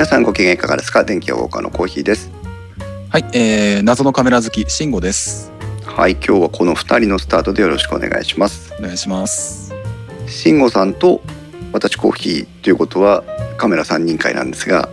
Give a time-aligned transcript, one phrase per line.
[0.00, 1.04] 皆さんご機嫌いかがですか？
[1.04, 2.30] 電気屋ウォーカーのコーヒーです。
[3.10, 5.52] はい、えー、謎のカメラ好き慎吾です。
[5.84, 8.72] はい今日はこの二人のスタートでよろしくお願いします。
[8.78, 9.74] お願いします。
[10.26, 11.20] 慎吾さんと
[11.74, 13.22] 私コーヒーということは
[13.58, 14.88] カメラ三人会なんですが、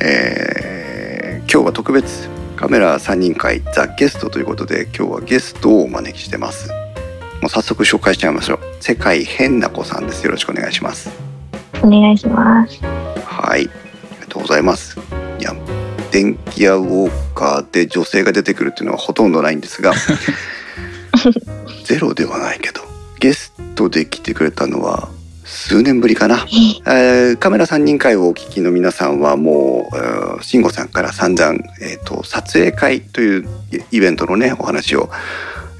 [0.00, 6.68] えー、今日は特別カメラ三人会ザ・ゲストということで今日はゲストをお招きしてます。
[7.40, 8.58] もう早速紹介しちゃいましょう。
[8.80, 10.26] 世界変な子さんです。
[10.26, 11.12] よろしくお願いします。
[11.80, 12.80] お願いします。
[13.24, 13.70] はい
[14.32, 14.98] ありがとうございます。
[15.38, 15.54] いや
[16.10, 19.92] 電気屋ウォーカーで女性が出てくるっていうのはほとんどないんですが
[21.84, 22.82] ゼロではないけど
[23.18, 25.08] ゲストで来てくれたのは
[25.44, 26.46] 数年ぶりかな、
[26.86, 29.90] えー、カメラ3人会をお聞きの皆さんはも
[30.38, 33.48] う慎吾さんから散々、えーと、撮影会という
[33.90, 35.10] イベントのねお話を、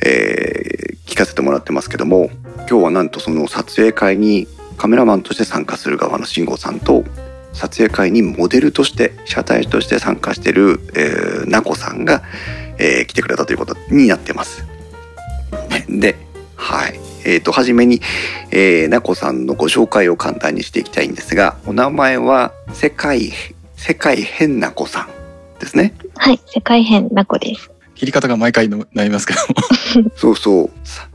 [0.04, 2.30] えー、聞かせてもらってますけども
[2.68, 7.04] 今日はなんとその撮影会にカメラマンとして参加する側の慎吾さんと
[7.52, 12.22] 撮影会にモデルとして車体として参加してる、えー、ナコさんが、
[12.78, 14.66] えー、来てくれたということになってます。
[15.88, 16.16] で、
[16.56, 16.98] はい。
[17.24, 18.00] えっ、ー、と、はじめに、
[18.50, 23.32] えー、ナコさんのご紹介を簡単にしていきたいんですが、お名前は、世界、
[23.76, 25.94] 世界変な子さんですね。
[26.16, 27.70] はい、世界変な子です。
[27.94, 29.40] 切り方が毎回のなりますけど
[30.00, 30.10] も。
[30.16, 30.70] そうそう。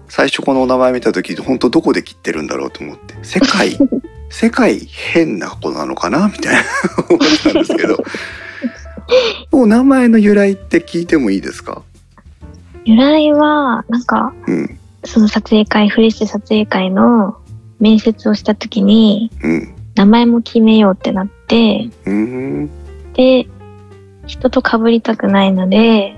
[0.09, 3.77] 最初このお名前見た時、本当どこで切ってるんだろうと思って、世界、
[4.29, 6.61] 世界変な子なのかなみたいな
[7.09, 7.97] 思ったんですけど、
[9.51, 11.81] お名前の由来って聞いてもいいですか？
[12.85, 17.37] 由来は、なんか、うん、その撮影会、フレッシュ撮影会の
[17.79, 22.69] 面接をした時に、うん、名前も決めようってなって、うん、
[23.13, 23.47] で、
[24.25, 26.16] 人と被りたくないので、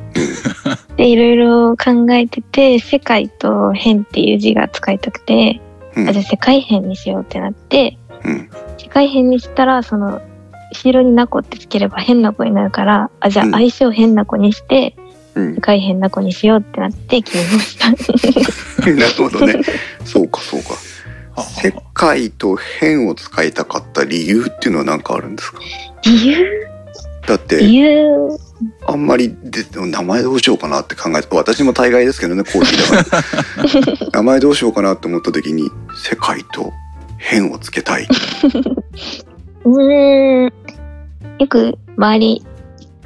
[0.98, 5.62] で、いろいろ考えてて、世界と変っていう字が使いたくて、
[5.96, 10.22] うん、あじゃあ世界変にしようってなって、うん、世界変にしたら、その、
[10.72, 14.96] 後ろになこってつければ変な子になるから、あ、じゃあ相性変な子にして、
[15.36, 17.90] 世界変な子にしようってなって決めました。
[18.92, 19.62] なるほどね。
[20.04, 20.76] そうかそうか。
[21.62, 25.60] 世界と変を使いたかった理由っていうのは何かあるんですか？
[26.04, 26.68] 理由？
[27.26, 27.64] だって
[28.86, 33.18] あんまりで名前どうしようかなって考えて私も大概ですけどねコーヒーだか
[34.08, 36.74] ら名前どうしようかなって思った時に世界と
[37.18, 38.08] 変をつけたい。
[39.66, 40.54] うん。
[41.40, 42.46] よく周り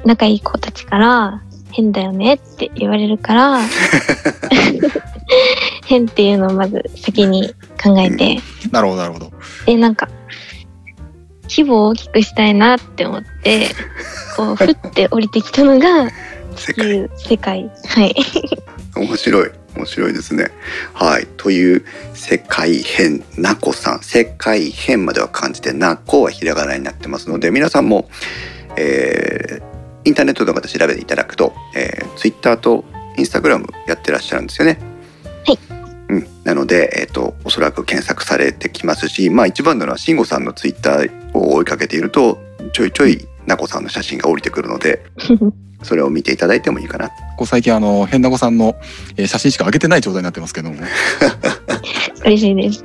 [0.04, 3.58] 仲いい子たちから変だよねって言われるから
[5.86, 9.32] 変っていうのをまず先に考えて、うん、なるほどなるほど。
[9.66, 10.08] でなんか
[11.48, 13.68] 規模を大きくしたいなって思って
[14.36, 16.10] こうふって降りてきたのが
[16.56, 17.10] 世界。
[17.16, 17.70] 世界。
[17.86, 18.14] はい。
[18.96, 19.50] 面白い。
[19.76, 20.50] 面白いですね。
[20.92, 21.26] はい。
[21.36, 21.84] という
[22.14, 24.00] 世界変なこさん。
[24.00, 28.08] 世界変までは感じてなこはひらがなになってますので皆さんも、
[28.76, 29.62] えー、
[30.04, 32.84] インターネットとかで調べていただくと、えー、ツイッターと
[33.18, 34.78] インスタグラムやってらっしゃるんですよね。
[35.46, 35.83] はい
[36.14, 42.38] うん、なので、えーと、おそらく検索されてきますし、まあ、一番なのは慎吾さんのツイッターを追いかけていると
[42.72, 45.04] ちょいちょいなこさんの写真が降りてくるので
[45.82, 47.10] それを見ていただいてもいいかな。
[47.36, 48.74] こう最近あの変な子さんの
[49.18, 50.78] 写真しか上げてない状態になってますけども。
[52.24, 52.84] 嬉しいです。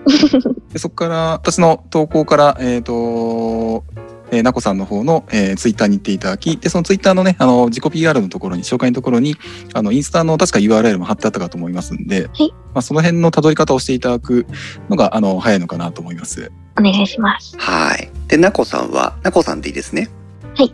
[0.73, 3.85] でそこから私の投稿からえっ、ー、と
[4.31, 9.35] えー、なこさんの方の、えー、ツイッターに行っていただき、で、そのツイッターのね、あの、自己 PR のところに、紹介のところに、
[9.73, 14.45] あの、インスタの確か URL も貼ってあったかと思いますんで、はい、まあ、その辺の辿り方をしていただく
[14.89, 16.51] のが、あの、早いのかなと思います。
[16.77, 17.55] お願いします。
[17.57, 18.09] はい。
[18.27, 20.09] で、なこさんは、なこさんでいいですね？
[20.55, 20.73] はい。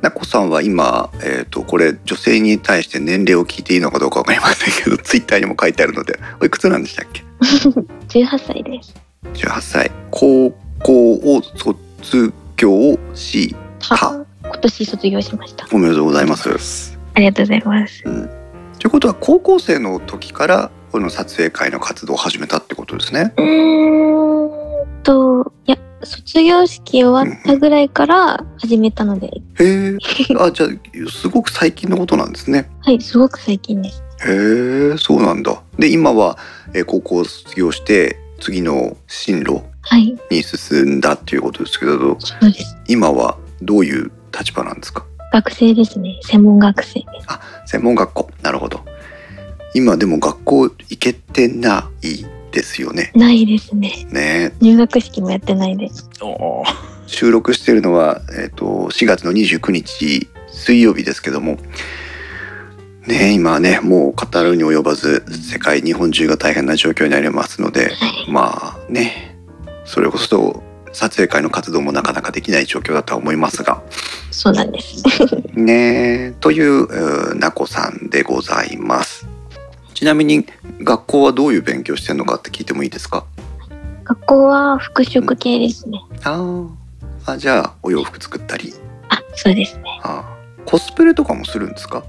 [0.00, 7.22] なこさんは今、えっ、ー、と、これ、女性に対して年齢を聞いていいのかどうかわかりませんけど、 ツイッターにも書いてあるので、おいくつなんでしたっけ
[8.08, 8.94] ?18 歳です。
[9.34, 9.90] 18歳。
[10.10, 10.52] 高
[10.82, 11.42] 校を
[12.02, 14.24] 卒業した。
[14.42, 15.66] 今年卒業しました。
[15.72, 16.98] おめでとうございます。
[17.14, 18.28] ありがとうございます、うん、
[18.78, 23.34] ということは高校生の時からこの撮影会の活動を始めたってことですね。
[23.36, 29.98] うんといや卒業式終わったぐらいから始めたので、うん、へえ。
[30.38, 32.70] あじゃあすごく最近のことなんですね。
[32.80, 34.02] はいすごく最近です。
[34.24, 35.62] へえそうなんだ。
[35.78, 36.38] で今は、
[36.74, 39.62] え高校を卒業して次の進路
[40.30, 42.16] に進んだっていうことですけど、は
[42.48, 42.54] い、
[42.88, 45.06] 今はどういう立場なんですか？
[45.32, 46.18] 学生ですね。
[46.24, 47.04] 専門学生。
[47.28, 48.30] あ専門学校。
[48.42, 48.84] なるほど。
[49.74, 53.12] 今でも学校行けてないですよね？
[53.14, 54.06] ないですね。
[54.10, 54.52] ね。
[54.60, 55.88] 入学式もやってないで。
[55.88, 56.10] す
[57.06, 61.58] 収録してるのは、えーと、と4月の29日水曜日ですけども
[63.06, 67.92] ね今ねもう語るに及ばず世界日本中が大変な状況になりますので
[68.28, 69.36] まあね
[69.84, 70.62] それこそ
[70.92, 73.82] 撮影会の活動もなかなかできない状況だとは思いますが。
[74.30, 75.02] そうなんです。
[75.58, 79.26] ねというなこさんでございます。
[79.94, 80.46] ちなみに
[80.82, 83.24] 学校はどういう勉強してるのかって聞いてもいいですか？
[84.04, 86.76] 学校は服飾系ですね、うん、
[87.26, 88.74] ああじゃあお洋服作ったり。
[89.08, 89.82] あそうですね。
[90.02, 90.24] あ。
[90.66, 92.04] コスプレとかもするんですか？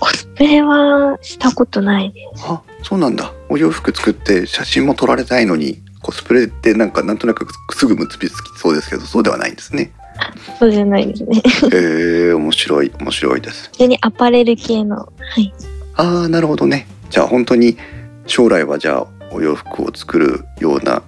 [0.00, 2.44] コスプレはしたことないです。
[2.46, 3.32] あそうなんだ。
[3.48, 9.92] お洋服作って写真も撮られたいのにコスプレってなんかなんとなくすぐ結びつきそうですけどそうではないんですね。
[10.58, 11.42] そうじゃないですね。
[11.72, 13.70] へえ面白い面白いです。
[13.72, 15.06] 普通にアパレル系のは
[15.40, 15.52] い。
[15.96, 16.86] ああなるほどね。
[17.10, 17.76] じゃあ本当に
[18.26, 21.02] 将来はじゃあお洋服を作るような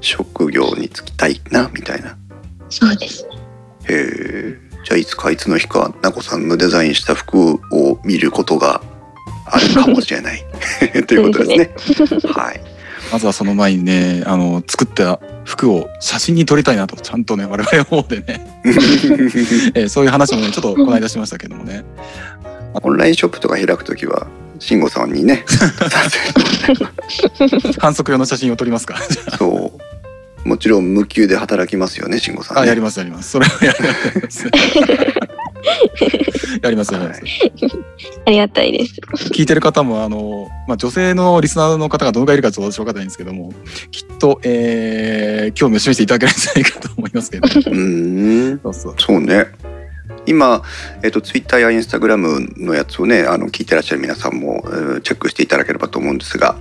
[0.00, 2.16] 職業に就きたいなみたいな。
[2.68, 3.30] そうですね。
[3.88, 8.82] へえじゃあいつかいつの日かなこさんのデザインした服を見ることが
[9.46, 10.44] あるかもしれない。
[11.06, 12.30] ということですね。
[12.32, 12.60] はい。
[13.12, 18.60] まずはその前にねあの作った服を写真に撮りたいなとちゃんとね我々の方でね。
[19.74, 21.84] えー、そういう話もねちょっとこの間しましたけどもね。
[22.82, 24.28] オンラインショップとか開くときは
[24.60, 25.44] 慎吾さんにね
[27.80, 28.96] 反則用の写真を撮りますか。
[29.36, 29.89] そう
[30.44, 33.30] もちろん無給で働きますよね慎吾さん、ね、あやりますやります。
[33.30, 34.50] それはやります。
[36.62, 37.32] やりますやります、はい、
[38.26, 38.94] ありがたいです。
[39.32, 43.52] 聞いてる方もあの、まあ、女性のリスナーの方がどのぐらいいるかちょっと私分かんないんですけども
[43.90, 47.48] きっと、えー、興味を示していただけないんじゃないかと思いますけど。
[47.70, 48.60] うん。
[48.62, 48.94] そうそう。
[48.98, 49.46] そうね。
[50.26, 50.62] 今、
[51.02, 56.56] えーと、ツイッターやインスタグラムのやつをねあの聞いてらっしゃる皆さんも、えー、チェックしていただければと思うんですが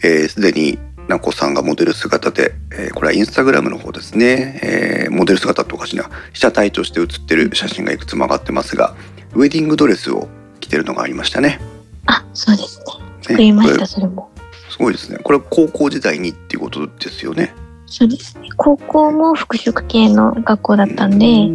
[0.00, 8.94] すで、えー、になこさんがモデル姿で、えー、これはインスタグラムの方ですね、えー、モデル姿っておかしいな被写体として写ってる写真がいくつも上がってますが
[9.34, 10.28] ウェディングドレスを
[10.60, 11.60] 着てるのがありましたね。
[12.06, 12.84] あそうですね。
[13.22, 14.30] 作りましたそれも。
[14.70, 15.18] すごいですね。
[15.22, 17.54] これ高校時代にっていうことですよね。
[17.86, 18.48] そうですね。
[18.56, 21.48] 高校も服飾系の学校だったんで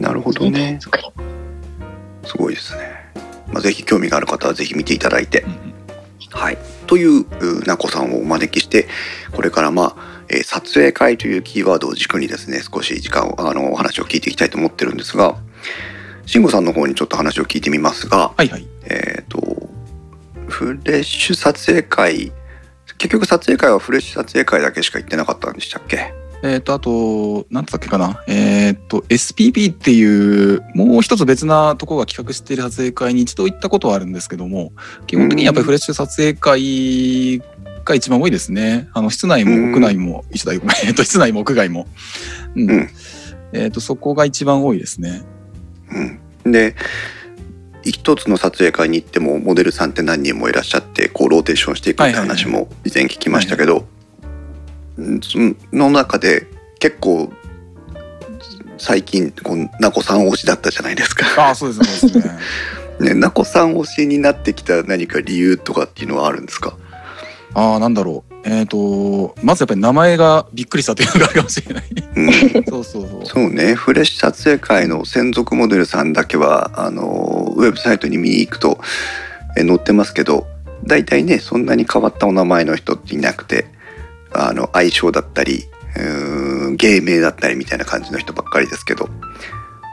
[0.00, 0.78] なるほどね。
[2.24, 2.82] すごいですね、
[3.48, 5.44] まあ、ぜひ興味がある方はぜひ見ていただいて、
[6.30, 6.58] はい。
[6.86, 8.88] というなこさんをお招きして
[9.32, 15.36] これからまあ、えー、撮影会というキーワードを軸にですね少し時間をあのお話を聞いていきたいと思ってるんですが
[16.26, 19.68] 慎吾さんの方にちょっと話を聞いてみますが、はいはい、えっ、ー、と
[20.46, 22.32] フレッシュ撮影会
[22.98, 26.17] 結局撮影会はフレッシュ撮影会だけしか行ってなかったんでしたっけ？
[26.42, 28.22] えっ、ー、と、あと、なんつったっけかな。
[28.28, 34.72] えっ、ー、と、SPP っていう、もう一つ別なところが企画している撮影会に一度行ったことはあるんですけども、
[35.06, 37.42] 基本的にやっぱりフレッシュ撮影会
[37.84, 38.88] が一番多いですね。
[38.92, 41.88] あの、室内も屋内も、一台、えっと、室内も屋外も。
[42.54, 42.70] うん。
[42.70, 42.88] うん、
[43.52, 45.22] えっ、と、そこが一番多いですね。
[46.44, 46.52] うん。
[46.52, 46.76] で、
[47.82, 53.97] 一つの撮影会に行ってもモデルさんって何人もいらっしゃってこうローテーションしていくって話も以前聞きましたけど、はいはいはい
[55.72, 56.46] の中で
[56.80, 57.32] 結構
[58.76, 61.50] 最近こうなこさん推しだったじゃないですか。
[61.50, 62.22] あそうですね。
[63.00, 66.76] ね、 なこさん推しになってきた何か理由とかっていうのはあるんですか？
[67.54, 68.34] ああ、なんだろう。
[68.44, 71.84] えっ、ー、とまずやっぱり名前がびっくりしたというのがあるかもしれない。
[72.16, 72.32] うん、
[72.68, 73.26] そうそうそう。
[73.26, 78.80] そうね、フレッシュ撮影会の専属モデルさんだけはあのウェブサイトに見に行くと
[79.56, 80.46] え載ってますけど、
[80.84, 83.66] 大体ねそんなに変わったお名前の人っていなくて。
[84.38, 85.64] あの相性だったり
[86.76, 89.08] 芸名だったりみたいな感じの人ばっかりですけど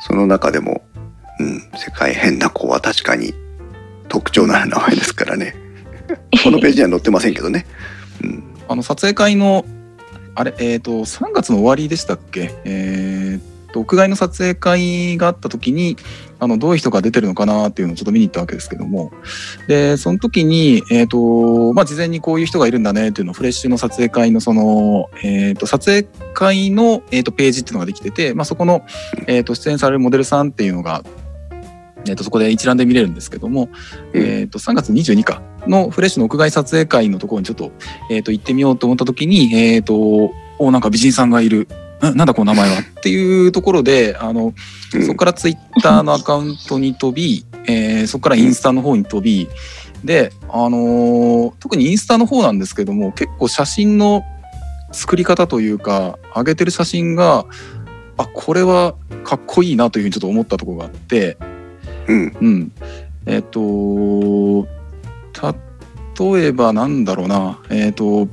[0.02, 0.86] その中でも、
[1.40, 3.34] うん、世界変な子は確かに
[4.08, 5.56] 特徴のある名前ですからね。
[6.44, 7.66] このページには載ってませんけどね。
[8.24, 9.66] うん、あの撮影会の
[10.36, 12.54] あれえっ、ー、と3月の終わりでしたっけ？
[12.66, 15.98] えー、と屋外の撮影会があった時に
[16.40, 19.12] あのどういう人が出てるのかなっていうのをちょっと見に行ったわけですけども。
[19.68, 28.86] でその時に、えーとまあ、事前にこういう人がいるんだねっていうのをフレッシュの撮影会のその、えー、と撮影会の、えー、とページっていうのができてて、まあ、そこの、
[29.28, 31.04] えー、と出演されるモデルさんっていうのが
[32.08, 33.70] えー、とそこで一覧で見れるんですけども、
[34.14, 37.72] えー、と3月22日のフレッシュの屋外撮影会のところにちょっと,、
[38.12, 41.68] えー、と行ってみようと思った時に、えー、とおなんか美人さんがいる
[42.02, 44.54] なんだこの名前はっていうところであの、
[45.06, 49.48] そこからツイッターのアカウントに飛び、 えー、そこからインスタの方に飛び
[50.04, 54.24] で、あのー、特にインスタの方なんですけども結構写真の
[54.92, 57.46] 作り方というか上げてる写真が
[58.18, 61.38] あこれはかっこいいなというふうにちょっと思ったところがあって、
[62.08, 62.72] うん、うん、
[63.26, 64.68] えっ、ー、と
[66.18, 67.60] 例えばなんだろうな。
[67.70, 68.30] えっ、ー、と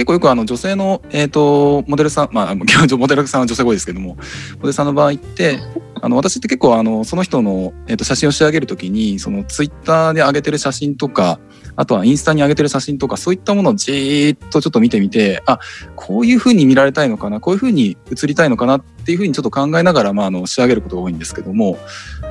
[0.00, 2.64] 結構よくあの女性の、えーと、モデルさんまあ モ
[3.06, 4.16] デルさんは女性が多いですけども
[4.54, 5.58] モデルさんの場合って
[6.02, 11.38] あの私って結構あのその人の、えー、と写真を仕上げるときにそのツイッターで上げてる写真とか
[11.76, 15.58] あとはインスタに上げてる写真とかそういったものをじーっとちょっと見てみてあ
[15.96, 21.78] こういうふうに見られたいのかなこういうふうに映りたいのかなっていうふうにちょっと考えながら、まあ、あの仕上げることが多いんですけども、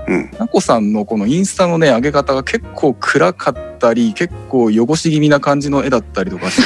[0.07, 6.61] うん、なこさんのこのインスタのね上げ方が結構暗かったり結構汚し気味な感じの絵だったりとかし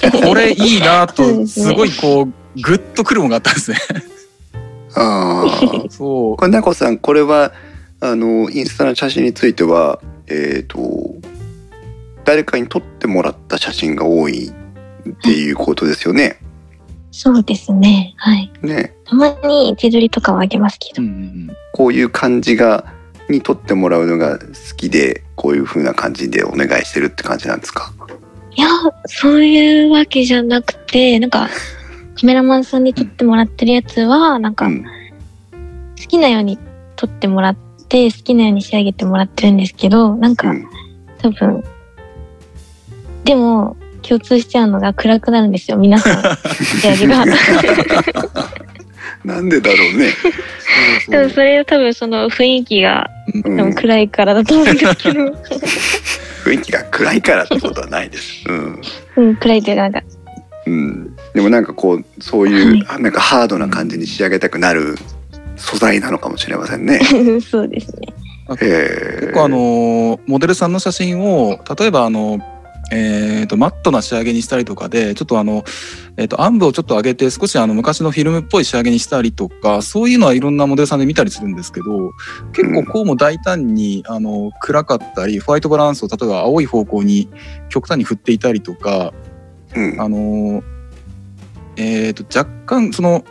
[0.00, 3.78] て これいいなとすごいこうグッとくるものがあったんですね。
[4.94, 7.52] ああ そうこれなこさんこれは
[8.00, 10.80] あのインスタの写真についてはえっ、ー、と
[12.24, 16.38] 誰かに撮ってもらった写真が多いっていうことですよね？
[17.12, 18.14] そうですね。
[18.18, 18.52] はい。
[18.62, 18.94] ね。
[19.04, 21.02] たまに手取りとかはあげますけど。
[21.02, 22.84] うん、こういう感じが
[23.28, 24.44] に撮ってもらうのが好
[24.76, 27.92] きで、こういう風な感じでお願いしてるって感じなんですか？
[28.54, 28.68] いや、
[29.06, 31.48] そういうわけじゃなくて、なんか
[32.20, 34.74] カメラマンさんに撮ってもらってるやつは、なんか、好
[36.06, 36.58] きなように
[36.96, 37.56] 撮ってもらっ
[37.88, 40.52] て、好きなように仕上げてもらってるんですけど、なんか、
[41.22, 41.64] 多分
[43.24, 46.22] でも、共通しちゃうのが暗くなるんですよ、皆さん。
[46.82, 47.24] 仕上げが。
[49.24, 50.12] なんでだろうね。
[51.08, 53.08] でもそれは多分その雰囲気が、
[53.76, 55.24] 暗いからだと思うんですけど。
[56.44, 58.44] 雰囲気が暗いからってことはないです。
[58.46, 58.82] うん。
[59.16, 60.02] うん、暗いというかなんか。
[60.70, 61.16] うん。
[61.34, 64.96] でもなんかこう、そういう、はい、なんかハードな感じに仕上げたくなる
[65.56, 67.00] 素材なのかもしれませんね。
[67.42, 68.14] そうですね。
[68.48, 72.40] 結構あのモデルさんの写真を例えばあの
[72.92, 75.62] えーと、マットな仕上げにしたりとかでちょっとあの、
[76.16, 82.10] えーと、暗部をちょっと上げて少しあの昔のフィルムっぽい仕上げにしたりとかそういうのはいろんなモデルさんで見たりするんですけど
[82.52, 87.28] 結構こうも大胆にあの暗かったりホワイトバランスを例えば青い方向に
[87.68, 89.14] 極端に振っていたりとか、
[89.74, 90.62] うん、あの
[91.76, 93.24] えーと若干その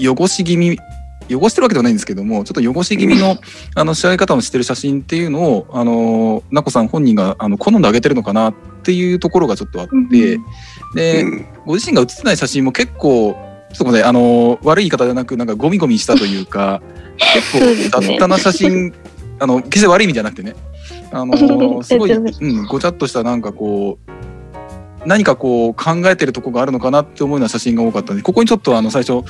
[0.00, 0.78] 汚し気味
[1.30, 3.38] 汚してるわけではないんですけどもちょっと汚し気味の
[3.74, 10.38] あの仕上げ方をしてる写真っていうのをあのなこさん本人があの好んであげてるのかなっていうところがちょっとあって、
[10.94, 11.24] で
[11.64, 13.36] ご自身が写ってない写真も結構
[13.72, 16.82] ちょっとねあの悪い言い方じゃなくなんかゴミゴミしたというか
[17.34, 18.92] 結構雑多な写真、
[19.38, 20.54] あの決して悪い意味じゃなくてね
[21.12, 21.36] あの
[21.82, 24.21] すごい、うん、ごちゃっとしたなんかこう
[25.06, 29.22] 何かこう考えてるとこがあるのかなって思うような写真が多かったんでここにちょっとあの最初んっ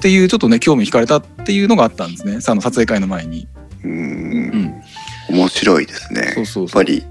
[0.00, 3.48] ていうちょっとね興味惹かれたっていうのがあったんですねあの撮影会の前に。
[3.84, 4.82] うん、
[5.30, 6.32] 面白いですね。
[6.34, 7.04] そうそうやっぱり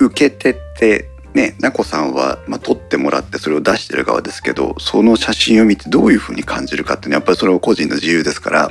[0.00, 8.70] 受け手ってね、なこさんは、まあ、撮ってもらってそれを出してる側ですけどその写真を見てどういうふうに感じるかっていうのはやっぱりそれは個人の自由ですから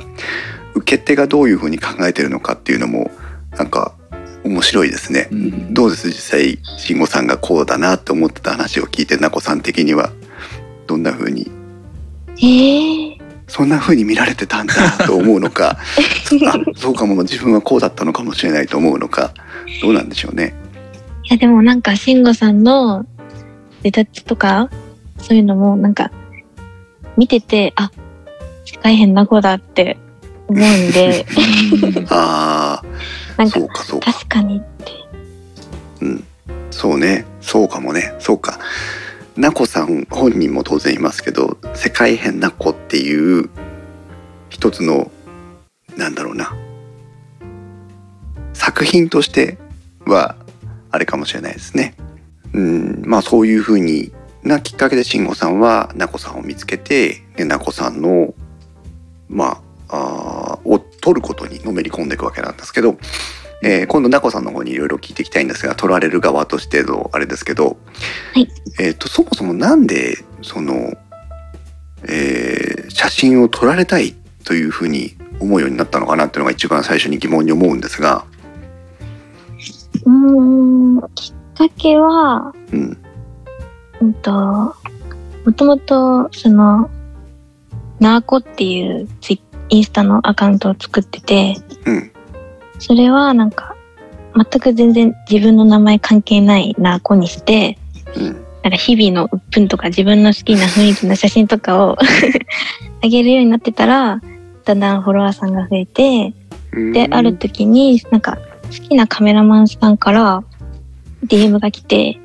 [0.74, 3.10] 受け手がどういうふうに考えてるのかっていうのも
[3.58, 3.94] なんか
[4.44, 5.28] 面白いですね。
[5.32, 10.10] うん、どうです実際慎吾さんがこうだなって思ってた話を聞いてなこさん的には。
[10.86, 11.50] どんなふうに？
[12.36, 14.74] えー、そんな風に見られてたんだ
[15.06, 15.78] と思うのか。
[16.46, 17.22] あそうかも。
[17.22, 19.32] 自分はこうだったのかもしれないと思うのか。
[19.80, 20.54] どうなんでしょうね。
[21.24, 23.06] いやでもなんか慎吾さんの
[23.82, 24.68] レタッチとか
[25.18, 26.10] そういうのもなんか
[27.16, 27.90] 見ててあ
[28.82, 29.96] 大変な子だって
[30.48, 31.26] 思うんで。
[32.10, 32.82] あ
[33.36, 33.60] あなんか
[34.00, 34.92] 確かにって。
[36.02, 36.24] うん。
[36.70, 37.24] そうね。
[37.40, 38.14] そうかもね。
[38.18, 38.58] そうか。
[39.36, 43.50] なこさん本人も当然いますけど世界変な子っていう
[44.48, 45.10] 一つの
[45.96, 46.54] なんだろうな。
[48.52, 49.58] 作品として
[50.06, 50.36] は
[50.90, 51.94] あれかもしれないですね。
[52.52, 53.02] うん。
[53.04, 54.12] まあそういうふうに
[54.44, 58.34] なきっかけで慎吾さんはなこさんを見つけてでなこさんの
[59.28, 59.63] まあ
[59.94, 62.96] あを取ることにのめり込んでいくわけなんですけど
[63.66, 67.78] えー、今度なこさんの方にいろいろ聞いていきたいんですが取られる側としてのあれですけど、
[68.34, 68.46] はい、
[68.78, 70.92] えーと、そもそもなんでその、
[72.02, 78.26] えー、写真を撮られたいというふうに思うようになったのかなっていうのが一番最初に疑問に思うんですが。
[80.04, 82.98] うんきっかけは、うん、
[84.00, 86.90] うんともともとその
[88.00, 89.42] ナーコっていうツイ
[89.74, 92.12] インスタのアカウントを作ってて、うん、
[92.78, 93.74] それはなんか、
[94.34, 97.78] 全く全然自分の名前関係ないな子にして、
[98.16, 98.24] うん、
[98.62, 101.98] なんか日々の鬱憤とか自分の好きな雰囲気の写真とかを
[103.02, 104.20] あげるようになってたら、
[104.64, 106.32] だんだんフォロワーさんが増えて、
[106.92, 110.42] で、ある時になんか好きなカメラマンさんから
[111.26, 112.18] DM が来て、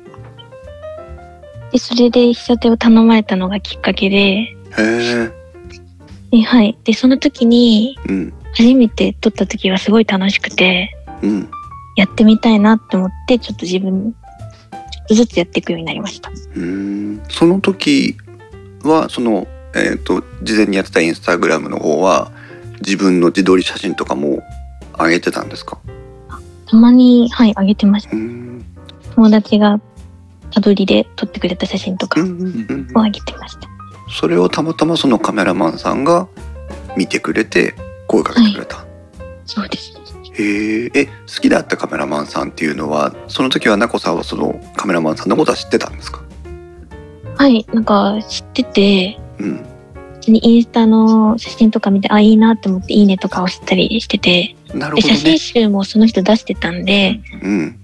[1.72, 5.39] で、それで被写体を頼まれたのがきっかけで、へ
[6.32, 6.78] はい。
[6.84, 11.50] で、その時に、うん、初めて撮った時はすごい楽しくて、うん、
[11.96, 16.30] やってみたいなって思ってちょっと自分ちょっとずつやっていくようになりました。
[16.56, 17.22] うん。
[17.28, 18.16] その時
[18.82, 22.30] はその、えーと、事前にやってたインスタグラムの方は
[22.80, 24.42] 自分の自撮り写真とかも
[24.98, 25.78] 上げてたんですか？
[26.66, 28.10] たまに、はい、上げてました。
[29.14, 29.80] 友達が
[30.52, 33.69] たどりで撮ってくれた写真とかを上げてました。
[34.12, 36.28] それをたまたまそのカメラマンさんが
[36.96, 37.74] 見てくれて
[38.06, 38.76] 声かけてくれた。
[38.78, 38.86] はい、
[39.46, 39.94] そうです。
[40.32, 46.22] へえ、好きだったカメラマンさんっていうのは、その時はなこさんはそのカメラマンさんのことは知ってたんですか？
[47.36, 49.18] はい、なんか知ってて。
[49.38, 49.66] うん。
[50.28, 54.54] にインスタの写真とか見て、あ、いいなって思って、いいねとか押したりしてて。
[54.74, 57.20] なるほど、ね、写真集もその人出してたんで。
[57.42, 57.79] うん。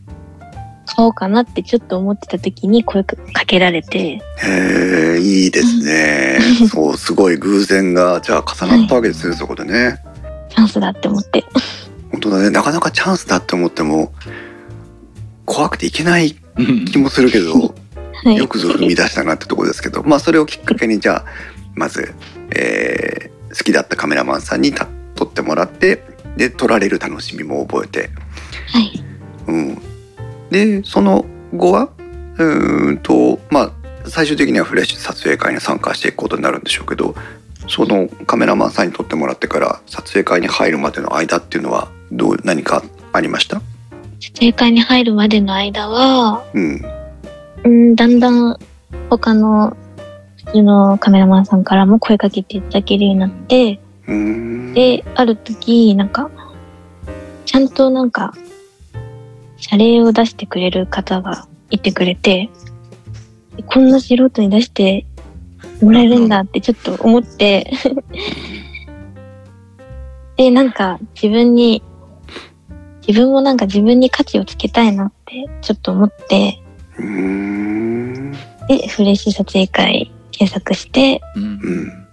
[0.87, 3.17] 買おうかなってちょっと思ってた時に声か
[3.47, 3.99] けられて。
[3.99, 6.39] へえ、いいですね。
[6.71, 9.99] そう、すごい偶然が、じゃあ重なったわけですね、はい、そこでね。
[10.49, 11.45] チャンスだって思って。
[12.13, 14.13] 本当だね、なかなかチャンスだって思っても、
[15.45, 16.37] 怖くていけない
[16.91, 17.75] 気もするけど、
[18.25, 21.25] はい、よくぞ踏み出したなってとこですけど、まあそれをきっかけにじゃあ、
[21.75, 22.15] まず、
[22.51, 26.03] えー、好きだったカメラマンさんに撮ってもらって、
[26.37, 28.11] で、撮られる楽しみも覚えて。
[28.69, 29.05] はい。
[29.49, 29.83] うん。
[30.51, 31.91] でその後は
[32.39, 33.73] うんとまあ
[34.09, 37.15] 最終的にはフレッシュ撮影会に参加していくことになるんでしょうけど
[37.69, 43.61] そのカメラマンさんに撮ってもらってから撮影会に入るまでの間っていうのはどう何かありました？
[44.21, 46.83] 撮影会に入るまでの間は、うん、
[47.65, 48.57] うんだんだん
[49.11, 49.77] 他の
[50.47, 53.81] 普通のカメラマンさんからも声かけていただけるようになって
[54.75, 56.31] である時なんか
[57.45, 58.33] ちゃんとなんか
[59.69, 62.49] 謝礼を出してくれる方がいてくれて、
[63.67, 65.05] こんな素人に出して
[65.83, 67.73] もらえるんだってちょっと思って
[70.37, 71.83] で、なんか自分に、
[73.07, 76.63] 自分もなんか自分に価値をつけたいなってちょっと思って、
[78.69, 82.07] で、フレッシュ撮影会検索して、うん、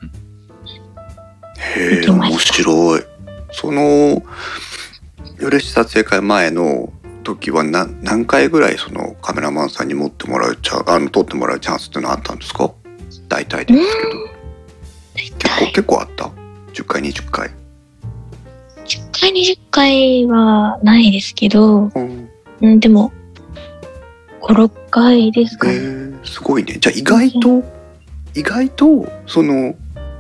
[1.76, 3.04] へえ、面白い。
[3.52, 4.24] その、
[5.36, 6.92] フレッシュ撮影会前の
[7.24, 12.72] 時は何何回ぐらいそのカメラマンさんに持ってもらうチャあの撮ってもらうチャンスっていうのはあったんですか？
[13.28, 14.34] 大体ですけど。
[15.16, 16.26] 結構結構あった
[16.74, 17.50] ？10回20回。
[18.86, 22.30] 10回20回はないですけど、うん、
[22.62, 23.12] うん、でも
[24.42, 26.78] 56回ですかね、えー、すごいね。
[26.80, 27.64] じゃあ意外と
[28.36, 29.76] 意外とその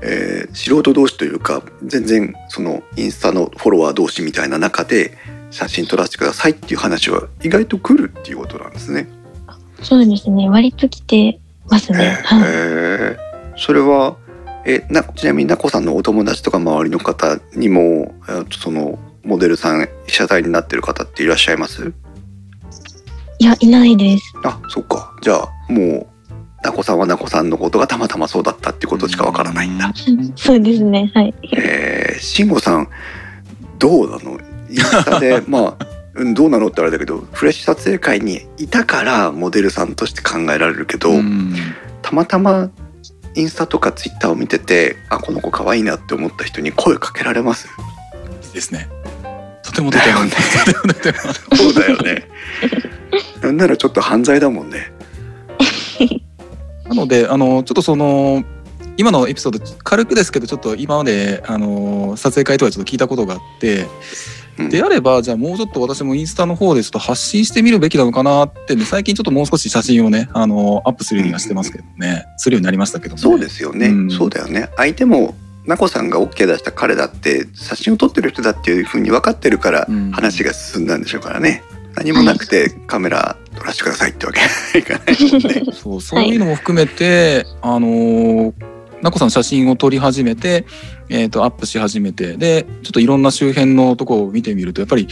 [0.06, 5.18] えー、素人同士というか全然そのインスタのフォロワー同士みたいな中で
[5.54, 9.08] 写真撮らせてくださいっていう話は意外と来るっていうことなんですね。
[9.84, 11.39] そうですね割と来て
[11.70, 12.18] ますね。
[12.44, 13.18] へ
[13.56, 14.18] それは
[14.66, 18.16] えなちなみになこさんのお友達とか周りの方にも
[18.52, 21.94] そのモデルさん謝罪になってる方っていらっしゃいます？
[23.38, 24.34] いやいないです。
[24.44, 26.08] あそっかじゃあもう
[26.63, 29.94] なこさんはなこさんのことがたまたまそうだったってことしかわからないんだ。
[30.36, 31.34] そうですねはい。
[31.56, 32.88] えー、慎吾さん
[33.78, 34.39] どうなの？
[34.74, 41.10] インスタで まあうん、どうなのってあれだけどフレッシュ撮影会にいたからモデルさんとして考えられるけど、
[42.04, 42.70] たまたま
[43.36, 47.68] インスタとかツイッターを見ててあこの子可愛いなって思った人に声かけられます？
[48.54, 48.88] ですね。
[49.64, 50.24] とてもとても。
[50.26, 50.32] ね。
[51.56, 52.28] そうだよね。
[53.42, 54.94] なんならちょっと犯罪だもんね。
[56.88, 58.44] なのであのちょっとその
[58.98, 63.88] 今のエピソード軽くですけどちょっと今まであの撮影会とかちょっと聞いたことがあって、
[64.58, 74.70] うん、であればじゃあもうちょっと私もインスタの方でちょっと発信してみるべきなのかなってね最近ちょっともう少し写真をねあのアップするようにはしてますけどね、うん、するようになりましたけど、ね、そうですよね、うん、そうだよね。
[74.78, 75.36] 相手も
[75.66, 81.63] なこさんが OK 出した彼だって写真を撮ってる人だっていうふうに分かってるから話が進んだんでしょうからね。
[81.96, 85.74] 何もなくてカメラ撮らせてくださいってわけにはい。
[85.74, 88.73] そうそういうのも含めて、あのー
[89.04, 90.66] なこさん写真を撮り始めて、
[91.10, 95.10] えっ、ー、と、アップし始めて、で、ちょっといろんな周辺のとこを見てみると、やっぱり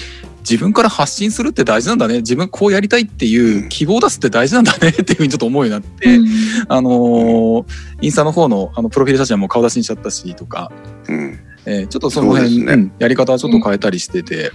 [0.50, 2.20] 自分から発信するって大事なんだね。
[2.20, 4.90] 自分こうやりたいっていう希望を出すって大事なんだね。
[4.90, 6.28] っていうふうにちょっと思うようになって、うん、
[6.70, 7.66] あのー、
[8.02, 10.72] インスタの方のあのプロフィール写真はもう顔出しにしちゃったしとか、
[11.10, 12.74] うん、えー、ちょっとその辺、ね。
[12.74, 14.54] うん、やり方はちょっと変えたりしてて、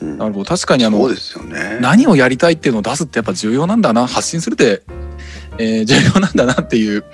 [0.00, 0.44] うん、なるほど。
[0.44, 1.16] 確かにあの、ね、
[1.80, 4.06] 何をやりたいっていうのを出すってやっぱ重要なんだな。
[4.06, 4.82] 発信するって、
[5.58, 7.04] えー、重要なんだなっていう、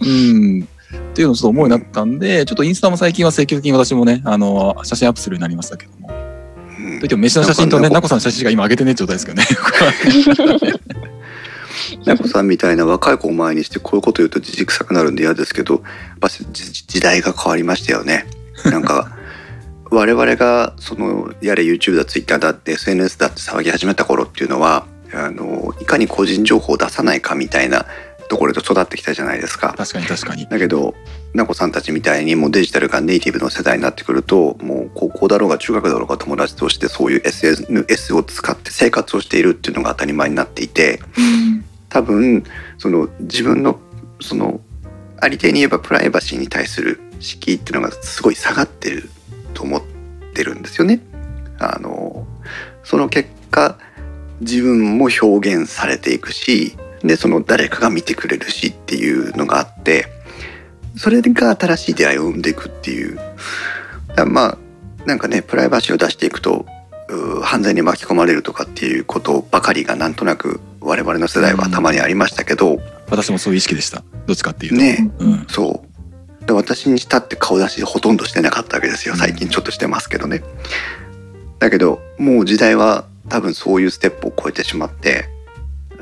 [0.00, 6.08] うん、っていうのをちょっと思うようになったんで、ちょっとインスタも最近は積極的に私もね、あの、写真アップするようになりましたけども。
[6.78, 9.46] うん、といっても飯の写真とね、なこさんの写真しか今上げてねえ状態ですけどね。
[12.04, 15.82] なこさんみたいな若い子を前にしてこういうこと言うと自軸臭くなるんで嫌ですけど、やっ
[16.20, 18.26] ぱ時代が変わりましたよね。
[18.64, 19.16] なんか、
[19.90, 27.86] 我々がそのやれ YouTube だ Twitter だって SNS だって騒ぎ始めた頃っていうのはあのいかに個人情報を出さないかみたいな
[28.34, 29.74] ところで育ってきたじゃないですか。
[29.78, 30.46] 確かに確かに。
[30.46, 30.96] だけど、
[31.34, 41.00] なこさんたちみたいにもうデジタルがネイティブの世代になってくると、もう高校だろうが中学だろうが友達としてそういう SNS を使って生活をしているっていうのが当たり前になっていて、
[41.90, 42.42] 多分、
[42.78, 43.78] その自分の、
[44.20, 44.60] その、
[45.20, 49.10] ありていに言えばプライバシーに対する敷居っていうのがすごい下がってる
[49.54, 49.82] と思っ
[50.34, 51.00] てるんですよね。
[51.60, 52.26] あの、
[52.82, 53.78] その結果、
[54.40, 60.06] 自分も表現されていくし、でその誰かが見てくれるしっていうのがあって
[60.96, 63.18] それが新しい出会いを生んでいくっていう。
[64.26, 64.58] まあ
[65.06, 66.66] なんかねプライバシーを出していくと
[67.42, 74.02] 犯罪に巻き込まれるとかっていうことばかりがなんとなく我々の世代はたまにありましたけど、うん、私もそういう意識でした。
[74.26, 74.78] どっちかっていうと。
[74.78, 75.84] ね、うん、そ
[76.42, 76.46] う。
[76.46, 79.16] で私にしたって顔出しほとんどしてなかったわけですよ。
[79.16, 80.42] 最近ちょっとしてますけどね、
[81.58, 85.28] だけどもう時代は多分そういうステップを超えてしまって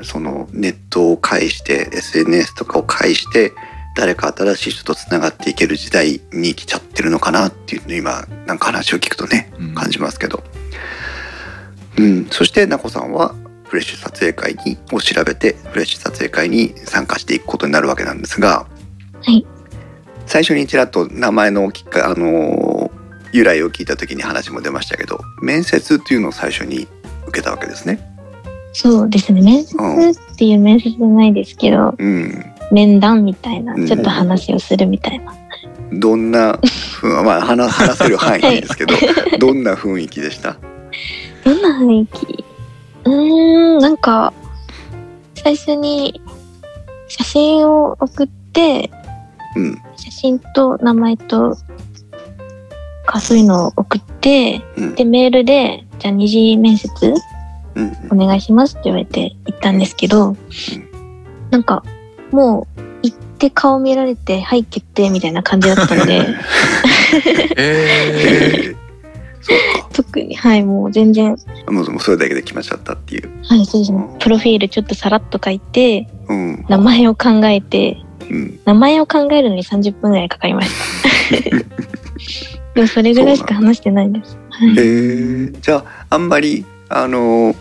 [0.01, 3.53] そのネットを介して SNS とかを介して
[3.95, 10.43] 誰か新しい人とつながっていける時代に来ちゃってるのかなっていうの今なんか話を聞くとね、感じますけど、
[11.97, 18.67] うん、そしてなこさんはフレッシュ撮影会にを調べてフレッシュ撮影会に参加していくことになるわけなんですが、
[19.21, 19.45] はい、
[20.25, 22.91] 最初にちらっと名前のきっかあの
[23.31, 26.87] 由来を聞いた時に話も出ましたけど面接っていうのを最初に
[27.27, 28.12] 受けたわけですね。
[28.73, 29.41] そうですね。
[29.41, 35.33] 面接っていう面接じゃないですけど、うん、面談みたいなちょっと話をするみたいな。
[35.93, 36.59] どんな
[37.23, 38.99] まあ話話せる範囲ですけど、は
[39.35, 40.57] い、どんな雰囲気でした？
[41.45, 42.43] どんな雰囲気？
[43.05, 44.33] うんなんか
[45.35, 46.19] 最初に
[47.07, 48.89] 写真を送って、
[49.55, 51.55] うん、写真と名前と
[53.05, 56.89] かそういうのを送って、うん、でメールでじゃあ二次面接
[58.11, 60.35] お願いしますって言われて行ったんですけど、
[61.51, 61.83] なんか
[62.31, 66.25] もう行って顔見られてはい決定みたいな感じだったので。
[67.57, 71.35] えー、特にはいもう全然。
[71.67, 73.31] もうそれだけで決まっちゃったっていう。
[73.43, 74.07] はいそうですね。
[74.19, 77.97] プロフィールちょっとさらっと書いて、うん、名前を考えて、
[78.29, 80.71] うん、名前を考えるのに30分ぐらいかかりまし
[81.31, 81.49] た。
[82.73, 84.37] でもそれぐらいしか話してないです。
[84.61, 87.55] へえー、じゃああんまりあの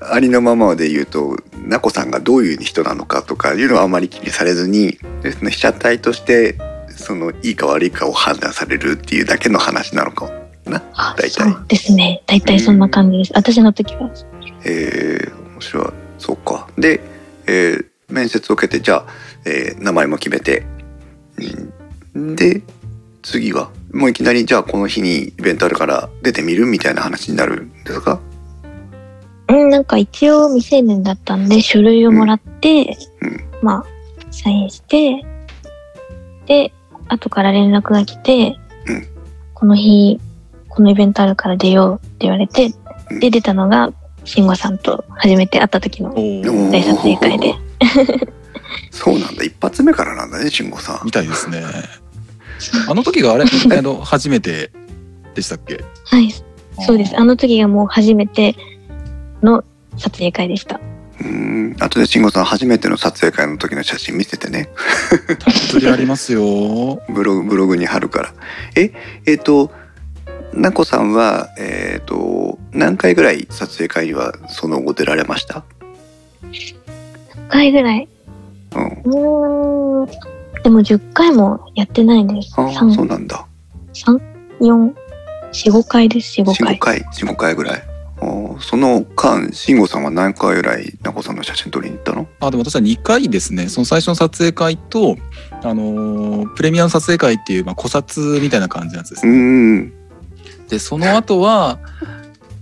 [0.00, 4.98] ありのままで言うとなこさんがどういう人なのかとかいうのはあまり気にされずに
[5.38, 6.56] その被写体として
[6.88, 10.30] そのいいか悪いかを判断されるっていうだけの話なのか
[10.64, 10.82] な
[11.16, 11.30] 大体。
[11.30, 12.22] そうですね。
[12.26, 14.10] 大体そんな感じです、私の時は。
[14.64, 15.86] えー、面白い。
[16.18, 16.68] そうか。
[16.76, 17.00] で、
[17.46, 19.06] えー、面接を受けてじゃあ、
[19.46, 20.66] えー、名前も決めて、
[22.14, 22.62] うん、で
[23.22, 23.70] 次は？
[23.92, 28.20] もういきなりじゃあこの日にイベントあるから出てみるみたいな話になるんですか？
[29.48, 33.84] うん、なんか一応未成年だったんで書類をもらって、うん、まあ、
[34.30, 35.24] サインして、
[36.46, 36.72] で、
[37.08, 39.06] 後から連絡が来て、うん、
[39.54, 40.20] この日、
[40.68, 42.74] このイベントあるから出ようって言われて、
[43.10, 43.90] うん、で、出たのが、
[44.24, 47.54] 慎吾さんと初めて会った時の大撮影会で。
[48.90, 49.42] そうなんだ。
[49.42, 51.06] 一発目からなんだね、慎吾さん。
[51.06, 51.62] みたいですね。
[52.88, 54.70] あの時があれ、あの、初めて
[55.34, 55.84] でしたっけ？
[56.04, 56.32] はい。
[56.80, 57.16] そうです。
[57.16, 58.54] あの時がもう初めて、
[59.42, 59.64] の
[59.96, 60.80] 撮影会でした。
[61.20, 64.68] うん後で慎吾さん初めての撮影会の時の写真見せてね。
[65.40, 67.02] たっぷりありますよ。
[67.12, 68.34] ブログブログに貼るから。
[68.76, 68.92] え
[69.26, 69.72] えっ、ー、と
[70.52, 75.64] なこさんはえっ、ー、と何回ぐらい撮影会にはその後出られました？
[77.36, 78.08] 何回ぐらい？
[78.76, 80.08] うんうん
[80.62, 82.54] でも10回もやってないです。
[82.56, 83.46] あそうなんだ。
[83.94, 84.20] 3、
[84.60, 84.94] 4、
[85.52, 86.74] 4、5回です、4、5回。
[86.74, 87.82] 4、5回、4、5回ぐらい。
[88.60, 92.26] その間慎吾さんは何回ぐらいなこさんの写真撮りに行ったの？
[92.40, 95.16] あでも私は2回ですねその最初の撮影会と、
[95.62, 99.92] あのー、プレミアム撮影会っていう、まあ、古撮みたいな感じのやつですね。
[100.68, 101.78] でその後は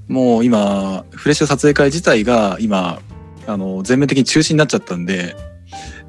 [0.09, 3.01] もう今フレッシュ撮影会自体が今
[3.47, 5.35] あの全面的に中止になっちゃったんで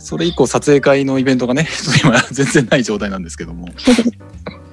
[0.08, 1.68] それ以降撮影会のイベントがね
[2.02, 3.68] 今全然ない状態なんですけども。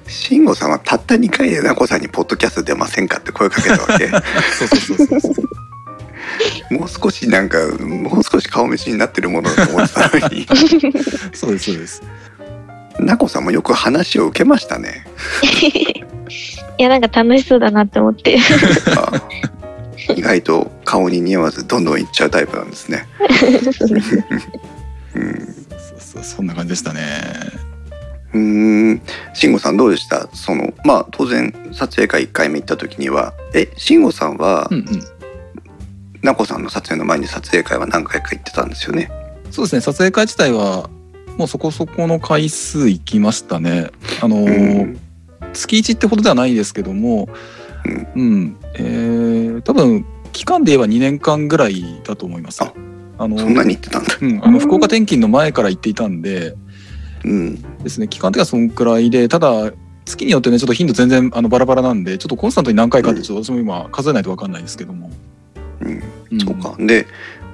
[0.07, 4.07] 慎吾さんはたった2回でなこさんに「ポッドキャスト出ませんか?」って声かけたわけ。
[4.57, 10.47] そうそうそうそうもう少しなんかもう少し顔見知りになってるものだと思ってたのに。
[11.35, 12.01] そうですそうです。
[12.99, 15.05] なこさんもよく話を受けましたね。
[16.77, 18.37] いやなんか楽しそうだなって思って。
[20.15, 23.07] 意外と顔に似合わずどんどんいっちゃうタイプなんですね
[25.15, 25.55] うん、
[25.99, 27.01] そそんな感じでしたね。
[28.33, 29.01] うん。
[29.33, 30.27] 慎吾さんどうでした？
[30.33, 33.33] そのまあ当然撮影会1回目行った時には。
[33.53, 34.85] え慎吾さんは、うんうん、
[36.21, 39.09] なこさんの撮影の前に撮影会は何回か行ってたんですよね？
[39.51, 39.81] そうですね。
[39.81, 40.89] 撮影会自体は
[41.37, 43.89] もうそこそこの回数行きましたね。
[44.21, 44.99] あのーうん、
[45.53, 47.29] 月1ってほどではないですけども、
[48.15, 52.61] うん、うん、えー、多分期間で言えば2年間ぐらいだと思います。
[52.63, 52.73] あ
[53.17, 54.17] あのそんなに行ってたんだ。
[54.21, 56.55] うん、あの福岡転勤の前から行っていたんで、
[57.23, 59.71] うん、ですね期間的にはそんくらいでただ
[60.05, 65.09] 月によってねちょっと頻度全然あのバラバラなんでちょっとコンスタントに何回かってちょっと私も今数えないと分かんないですけども。
[65.81, 66.75] うん、うん、そうか。
[66.79, 67.07] で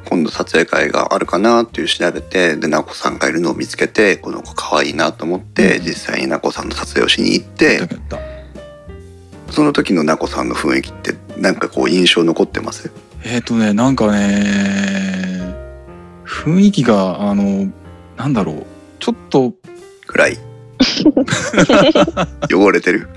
[0.04, 7.88] 今度撮影会があるかなっていう調べてでなこさんがいるのを見つけてこの子可愛いなと思って、うん、実際になこさんの撮影をしに行って
[9.52, 12.92] その時のなこさんの雰囲気ってなんかこう印象残ってます？
[13.24, 15.21] えっ、ー、とねなんかね
[16.32, 17.70] 雰囲気があの
[18.16, 18.66] なんだろう。
[19.00, 19.54] ちょっと
[20.08, 20.38] 暗い。
[22.52, 23.10] 汚れてる。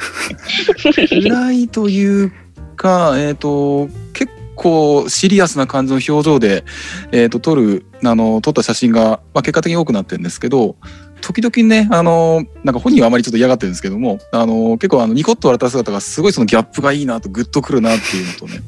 [1.23, 2.33] 暗いという
[2.77, 6.65] かえっ、ー、と結構シリアスな感じの表情で、
[7.13, 10.77] えーと、撮るあの撮った写真が、まあ、結果的に多くなってるんですけど
[11.25, 18.61] 時々ねあのなんか本人はあまりちょっと嫌がってるんですけどもあの結構あのニコッと笑った姿がすごいそのギャップがいいなとグッとくるなっていうのとね。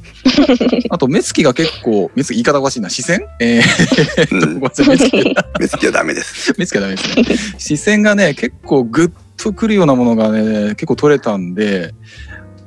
[0.89, 3.27] あと目つきが結構目つき言い方おかしいな視線？
[3.41, 6.55] えー、うん、目つき目つきはダメです。
[6.57, 7.59] 目つきはダメですね。
[7.59, 11.93] 視線がね結構グッとくるようなものがね結構撮れたんで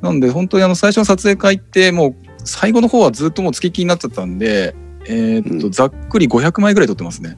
[0.03, 4.75] なんで本当にあの最初の撮影会ってもう最後の方はずっともう付きっきりになっちゃったんで、
[5.05, 7.37] えー、っと、うん、ざっくり500枚ぐらい撮ってますね。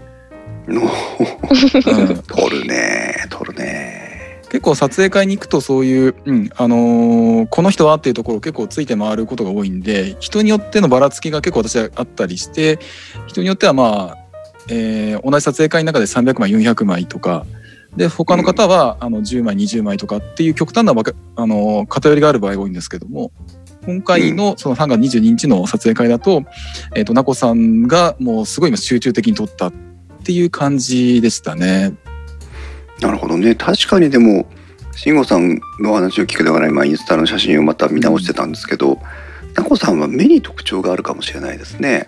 [0.68, 4.12] うん、撮るね撮るね。
[4.52, 12.78] 結構撮影会に行くとそういう、うんあのー、この人はっていうところ結構ついて回ることが多いんで人によってのばらつきが結構私はあったりして
[13.28, 14.18] 人によってはまあ、
[14.68, 17.46] えー、同じ撮影会の中で300枚400枚とか
[17.96, 20.94] で他の方は、あの10枚20枚とかっていう極端な
[21.36, 23.32] あの偏りがある場合が多いんですけども
[23.86, 26.44] 今回のその3月22日の撮影会だと、
[26.96, 29.72] えっ、ー、と、なこさんがもうすごい今集中的に撮った
[30.22, 31.94] っていう感じでしたね。
[33.02, 33.56] なるほどね。
[33.56, 34.46] 確かにでも、
[34.94, 39.00] 慎吾さんの話を聞くながら今インスタの写真をまた見直してたんですけど、
[39.56, 42.08] なこさんは目に特徴があるかもしれないですね。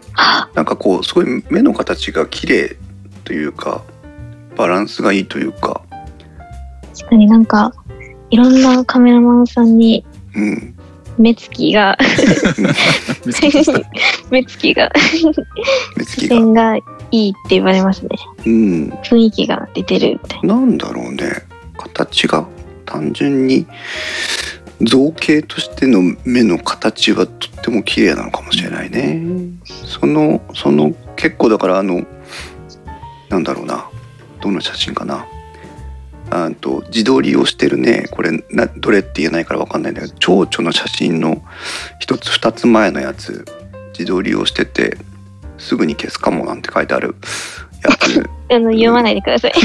[0.54, 2.78] なんかこうすごい目の形が綺麗
[3.24, 3.84] というか
[4.56, 5.82] バランスがいいというか。
[6.96, 7.74] 確かになんか
[8.30, 10.76] いろんなカメラマンさんに、うん、
[11.18, 11.98] 目つきが
[14.30, 14.92] 目つきが
[15.98, 16.78] 目つきがが
[17.14, 18.10] いいって言われますね、
[18.44, 20.56] うん、雰囲気が出てるみたいな。
[20.56, 21.44] なんだろうね。
[21.78, 22.48] 形が
[22.86, 23.68] 単純に
[24.82, 29.22] 造形としての目の形はとっても綺麗なのかもしれないね、
[29.64, 32.04] そのその結構だからあの
[33.30, 33.88] なんだろうな。
[34.42, 35.26] どの写真かな。
[36.32, 38.08] あと自撮りをしてるね。
[38.10, 41.44] これなどれって言えないから分かんないんだけど蝶々の写真の
[42.00, 43.46] 一つ二つ前のやつ
[43.92, 44.98] 自撮りをしてて
[45.64, 47.16] すぐに消すかもなんて書いてある。
[47.84, 49.54] やつ あの読まないでください。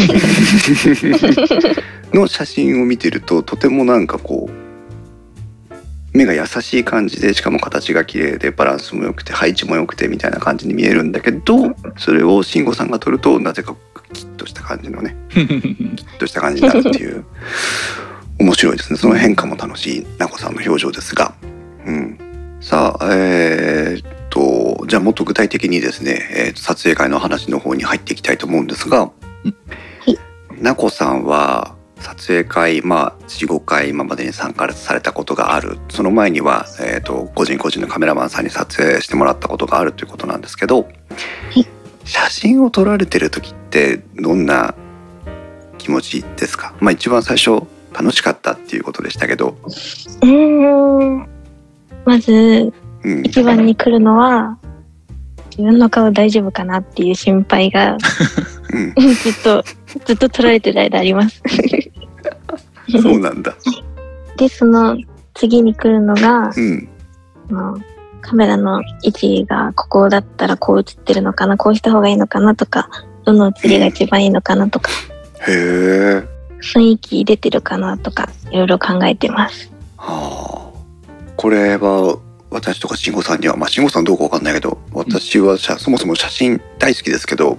[2.14, 13.76] の写真を見てるととてもなんかこう目が優しい感じでしかも形が綺麗でバランスも良くて配置も良くてみたいな感じに見えるんだけどそれを慎吾さんが撮るとなぜか
[14.14, 17.24] キッとした感じのね キッとした感じになるっていう。
[18.40, 18.98] 面白いですね。
[18.98, 21.34] その変化も楽しいなこさんの表情ですが、
[21.86, 22.18] うん、
[22.68, 29.10] さあえー、っとじゃあもっと具体的にですね、えー、撮影会の話の方に入っていきたいと思うんですが、
[30.60, 35.78] なこさんは撮影会まあ45回今までに参加されたことがある。
[35.88, 40.88] その前には、えーと、個人個人のカメラマンさんに撮影してもらったことがあるということなんですけど、は
[41.54, 41.66] い、
[42.04, 44.74] 写真を撮られてる時ってどんな
[45.78, 46.74] 気持ちですか？
[46.80, 47.62] まあ一番最初
[47.94, 49.56] 楽しかったっていうことでしたけど。
[50.20, 51.37] うん
[52.08, 52.72] まず、
[53.22, 54.56] 一番に来るのは
[55.50, 57.98] 自分の顔大丈夫かなっていう心配が、
[58.72, 59.62] うん、 ずっと
[60.06, 61.42] ずっと撮られてる間あります。
[63.02, 63.54] そうなんだ。
[64.38, 64.96] でその
[65.34, 66.88] 次に来るのが、うん、
[68.22, 72.88] カメラの位置がここだったらこう映ってるのかなこうした方がいいのかなとか
[73.26, 74.90] どの映りが一番いいのかなとか、
[75.46, 76.24] へえ
[76.62, 79.70] 雰囲気出てるかなとかいろいろ考えてます。
[79.98, 80.67] はあ
[81.38, 82.18] これは
[82.50, 87.58] 私とか慎吾さんにはまあ慎吾さんどうかわかんないけど私はそもそも写真大好きですけど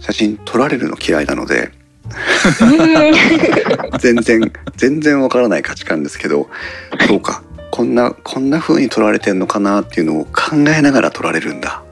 [0.00, 1.70] 写真撮られるの嫌いなので
[4.00, 6.48] 全然全然わからない価値観ですけど
[7.06, 7.42] そうか。
[7.70, 11.82] こんなこんな風に撮られてんのかなっていうのを考えながら撮られるんだ。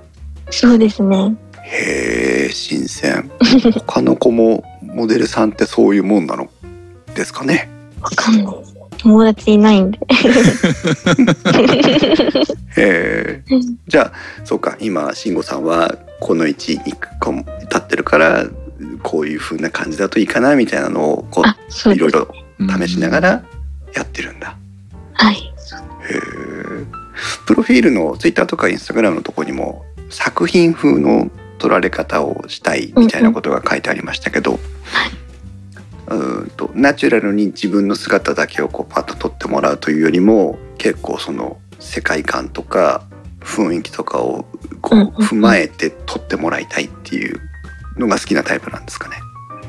[0.51, 1.35] そうですね。
[1.63, 3.31] へえ新鮮。
[3.87, 6.49] 他の子もモデルさんってそういうもんなの？
[7.15, 7.69] ですかね？
[8.01, 8.74] わかんない
[9.05, 9.99] 友達いないんで。
[12.77, 13.45] へえ
[13.87, 14.13] じゃあ
[14.45, 14.79] そうか。
[14.81, 16.99] 今慎吾さんはこの位置に立
[17.77, 18.47] ってるから
[19.03, 21.43] こういう風な感じだといいかなみたいなのをこ
[21.87, 22.29] ういろいろ
[22.81, 23.45] 試しながら
[23.95, 24.57] やってるんだ。
[25.13, 25.35] はい。
[25.35, 26.19] へえ。
[27.47, 34.61] プロフィールのツイッターとかインスタグラムのとこにも作品風の撮られ方をしたいみたいなことが書いてありましたけど、うん、う
[35.21, 35.24] ん
[36.57, 43.05] とナチュラルに自分の姿だけをこうパッと撮ってもらうというよりも結構その世界観とか
[43.41, 44.47] 雰囲気とかを
[44.81, 47.41] こう踏まえて撮ってもらいたいっていう
[47.99, 49.17] のが好きなタイプなんですかね。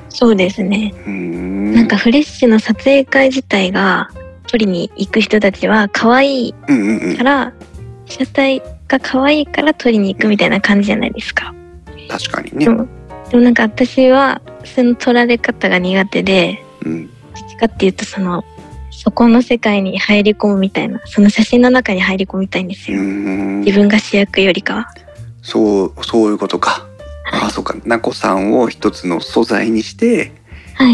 [0.09, 0.93] そうですね。
[1.07, 4.09] んなんかフレッシュの撮影会自体が
[4.47, 6.53] 撮りに行く人たちは可愛い
[7.17, 7.53] から、
[8.05, 11.53] 車体が可愛いから撮りに行くみたいな感じじゃないですか。
[12.07, 12.65] 確かにね。
[12.65, 12.87] でも
[13.29, 17.11] でもなんか私はその撮られ方が苦手で、うん、ど
[17.45, 18.43] っちかっていうとその
[18.91, 23.01] そこの世界に入り込むみたいなその写真の中に入り込みたいんですよ。
[23.01, 24.87] 自分が主役よりかは。
[25.41, 26.87] そうそういうことか、
[27.25, 27.75] はい、ああそうか。
[27.85, 30.31] なこさんを一つの素材にして、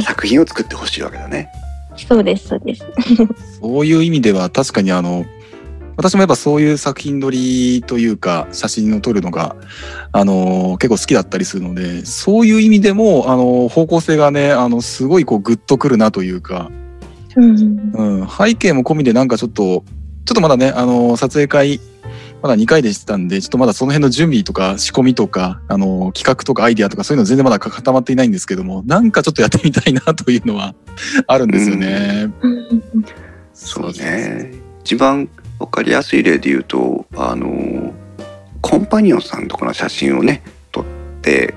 [0.04, 1.50] 作品を作ってほしいわけだね。
[1.96, 2.86] そうですそうです。
[3.62, 5.26] そういう意味では確かにあの
[6.02, 9.56] 私もやっぱそういう作品撮りというか写真を撮るのが、
[10.12, 16.72] あの結構好きだったりするのでそういう意味でも、あの方向性がねあのすごいこうグッとくるなというか、
[17.36, 19.84] うん、うん、背景も込みでなんかちょっと
[20.26, 21.80] ちょっとまだね、あの撮影会
[22.42, 30.74] まだ2回でしたんで、ちょっとまだその辺の準備とか仕込みとか、あの、企画とかアイディアとかそういうの全然まだ固まっていないんですけども、なんかちょっとやってみたいなというのは
[31.28, 32.32] あるんですよね。
[32.42, 32.84] うん、
[33.54, 34.54] そうね。
[34.84, 35.30] 一番
[35.62, 37.94] わかりやすい例で言うと、あの、
[38.62, 40.86] コンパニオンさんとかの写真をね、撮っ
[41.22, 41.54] て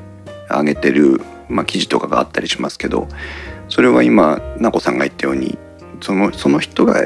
[0.51, 3.09] あげてる、まあ、記事とかがあったりしますけど、
[3.71, 5.57] それは今、なこさんが言ったように、
[6.03, 7.03] その、その人が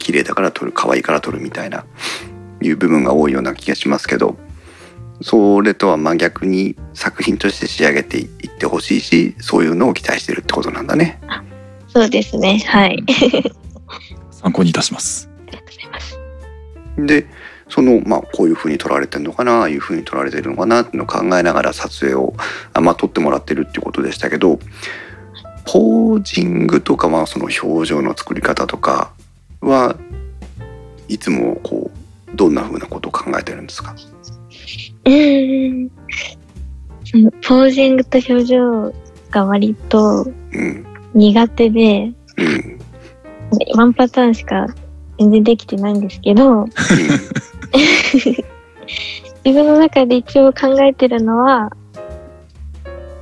[0.00, 1.84] 綺麗だから撮る、可愛いから撮るみたいな、
[2.60, 4.36] いう部分が多いような気がしますけど、
[5.22, 11.20] それとは真逆に作品として仕上げていってほしいし、そういうのを期待してるってことなんだね。
[11.86, 12.58] そうですね。
[12.66, 13.04] はい。
[14.32, 15.29] 参考にいたします。
[16.98, 17.26] で
[17.68, 22.34] そのまあこういうふうに撮られてるのかなああいうふうに撮られてるのかなっていうのを考えながら撮影を
[22.74, 24.58] まあ撮ってもらってるっていうことでしたけど
[25.66, 29.12] ポージングとかまあその表情の作り方とか
[29.60, 29.96] は
[31.08, 31.90] いつもこ
[32.32, 33.94] うどんなふうなことを考えてるんですか？
[35.04, 35.90] うん。
[37.04, 38.94] そのポージングと表情
[39.30, 40.26] が割と
[41.14, 42.78] 苦手で、うん、
[43.76, 44.68] ワンパターンしか
[45.20, 46.64] 全然できてないんですけど
[49.44, 51.70] 自分の中で一応考えてるのは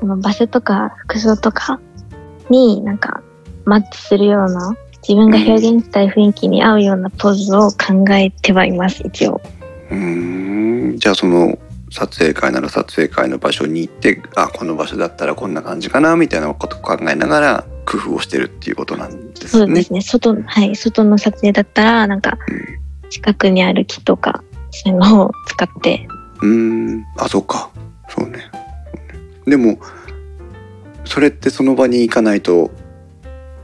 [0.00, 1.80] その場所とか服装とか
[2.50, 3.20] になんか
[3.64, 9.40] マッチするような自分が表現したい雰囲気に合うようなポーズを考えてはいます一応。
[9.90, 11.58] うんじゃあその
[11.90, 19.48] 撮影会なら撮影会の場所に行ってあこの場所だったらこんな感じかなみたいなことを考えながら工夫をしてるっていうことなんですね。
[19.48, 20.02] そうですね。
[20.02, 22.38] 外、はい、外の撮影だったら、なんか、
[23.08, 26.06] 近くにある木とか、そういうのを使って。
[26.42, 27.70] うん、あ、そっか。
[28.10, 28.50] そうね。
[29.46, 29.78] でも、
[31.06, 32.70] それってその場に行かないと、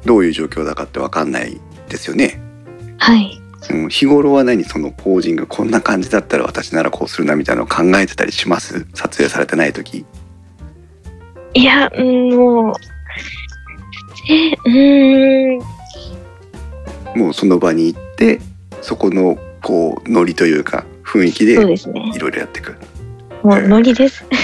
[0.07, 1.61] どういう状況だかってわかんない
[1.91, 2.41] ですよね。
[2.97, 3.39] はい。
[3.71, 8.87] うん、日頃は何そのポージングこんな感じだったら私ならこうするなみたいなのを考えてたりします？
[8.95, 10.05] 撮影されてない時。
[11.55, 12.75] いや、うん、もう
[14.31, 15.59] えう
[17.17, 17.21] ん。
[17.21, 18.41] もうその場に行って
[18.83, 21.77] そこのこうノリというか雰囲気でいろい
[22.33, 22.79] ろやっていく、ね、
[23.43, 24.25] もうノリです。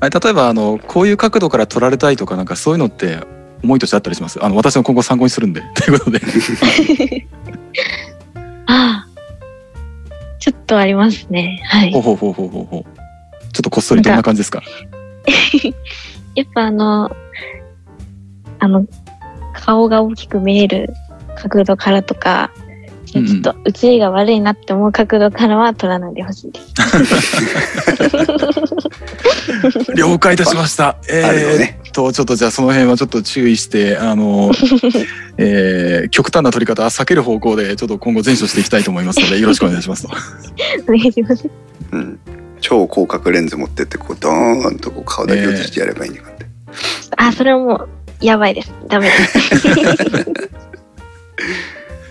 [0.00, 3.18] 例えばあのこういう角度から撮られたいとかなんかそういうのって
[3.62, 4.42] 思いとしてあったりします。
[4.44, 5.62] あの私の今後参考にするんで。
[5.74, 6.20] ということで。
[8.66, 9.08] ああ。
[10.38, 11.60] ちょっとありますね。
[11.66, 11.92] はい。
[11.92, 12.84] ほうほうほうほうほうほう。
[13.52, 14.62] ちょっとこっそりどんな感じですか？
[16.36, 17.10] やっぱあの、
[18.60, 18.86] あの、
[19.54, 20.94] 顔が大きく見える
[21.36, 22.50] 角度からとか、
[23.12, 26.74] ちょっと写りが悪いなって思う角度からは撮らないでほしいです。
[29.94, 30.96] 了解いたしました。
[31.08, 34.52] えー、ね、とちょっとじゃあその辺はちょっと注意してあの、
[35.36, 40.10] えー、極端な撮り方は避ける方向でちょっと今後前処していきたいと思いますので よろしくお願いしますと。
[40.88, 41.48] お願いします。
[41.92, 42.18] うん
[42.60, 47.88] 超広角レンズ持ってってこうドーンとこう顔だけ映してやればいいんだって、えー、あそれはもう
[48.20, 49.68] やばいですダメです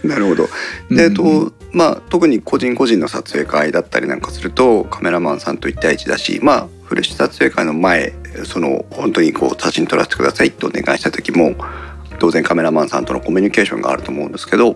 [0.10, 0.49] なるほど。
[0.89, 8.14] で、えっとまあ特に個人個人の撮影会だったりなんかするとカメラマンさんと1対1だしまあフレッシュ撮影会の前
[8.45, 11.55] その本当にこう写真撮らせてくださいとお願いした時も
[12.20, 14.76] 当然カメラマンさんとのコミュニケーションがあると思うんですけど、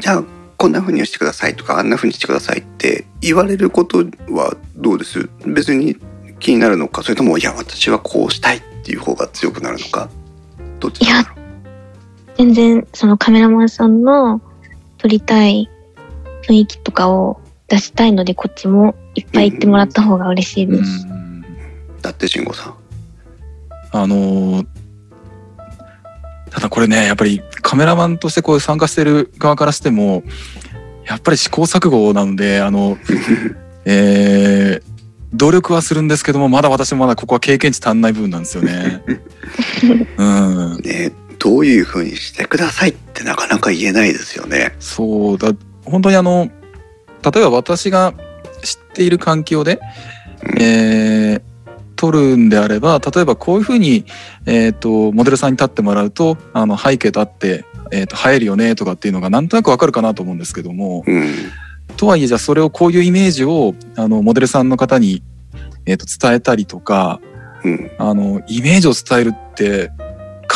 [0.00, 0.24] じゃあ
[0.56, 5.30] こんな風にしてくださいとかあんな風にしてくださいって言われることはどうです？
[5.46, 5.96] 別に
[6.40, 10.10] 気になるのかそれともいや私はこうしたいっていう方が強くなるのか
[10.80, 11.41] どっちだろう
[12.36, 14.40] 全然そのカメラマンさんの
[14.98, 15.68] 撮りたい
[16.46, 21.06] 雰囲気とかを出したいのでこっちもいっぱい言ってもらった方が嬉しいです。
[22.02, 22.74] だって慎吾さん。
[23.94, 24.64] あの
[26.50, 30.22] ただこれねやっぱりカメラマンとしてこう参加してる側からしても
[31.06, 32.96] やっぱり試行錯誤なのであの、
[33.84, 34.92] えー、
[35.34, 39.02] 努力はするんですけどもまだ私もまだここは経験値足んない部分なんですよね。
[40.16, 41.12] うん、ね
[41.42, 44.76] どういうふうにしてくださいってなかなか言えないですよね。
[44.78, 45.52] そうだ。
[45.84, 46.48] 本当にあの
[47.32, 48.14] 例えば私が
[48.62, 49.80] 知っている環境で、
[50.44, 51.42] うん、えー、
[51.96, 54.04] 撮るんであれば例えばこういうふうに、
[54.46, 61.34] えーと、モデルさんに立ってもらうとあの背景とあって、えーと、映えるよねとかっていうのがなんとなくわかるかなと思うんですけども、うん、
[61.96, 65.24] とはいえじゃあそれをこういうイメージをあのモデルさんの方に、
[65.86, 67.20] えーと伝えたりとか、
[67.64, 69.90] うん、あのイメージを伝えるって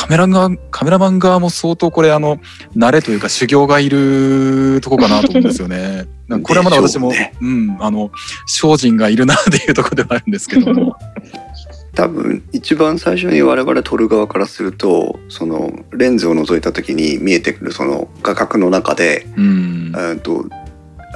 [0.06, 2.38] カメラがカメラマン側も相当これあの
[2.76, 6.06] 慣れというか修行がいるとこかなと思うんですよね。
[6.44, 8.12] これはまだ私も、ね、うんあの
[8.46, 10.96] 精進がいるなっていうところではあるんですけども。
[11.94, 20.44] 多分一番最初に我々撮る側からするとそのレンズを覗いた時に見えてくるその画角の中で、うん、と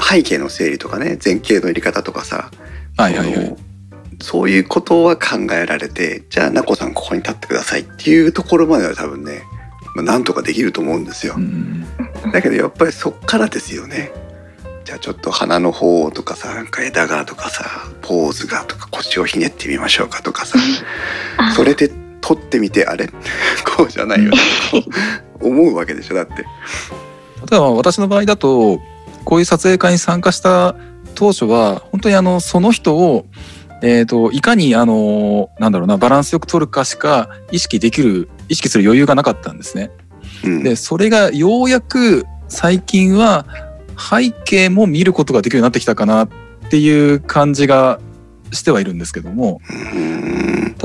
[0.01, 2.51] 背景の整理とかね前景の入り方とかさ、
[2.97, 3.57] はいはいはい、
[4.21, 9.43] そういうことは考えられてじゃあなこさんここに立ってくださいっていうところまでは多分ね、
[9.95, 11.37] まあ、なんとかできると思うんですよ。
[12.33, 14.13] だけどやっぱりそっからですよね。
[14.85, 17.65] じゃあちょっと鼻の方とかさなんか枝がとかさ
[18.03, 20.59] ポーズがとか腰をひねってみましょうかとかさ
[21.55, 21.91] それで
[22.21, 23.09] 撮ってみてあれ？
[23.77, 24.39] こうじゃないよね
[25.41, 26.35] 思うわけでしょだって。
[27.51, 28.81] 例えば私の場合だと
[29.25, 30.75] こういう撮影会に参加した
[31.15, 33.27] 当初は本当にあのその人を
[33.83, 39.91] えーと、いかにあのなんだろうなバランスよく取るかしか意識できる意識する余裕がなかったんですね。
[40.45, 43.47] うん、でそれがようやく最近は
[43.97, 46.29] 背景も見ることができるようになってきたかなっ
[46.71, 48.01] ていう感じが
[48.53, 49.61] してはいるんですけども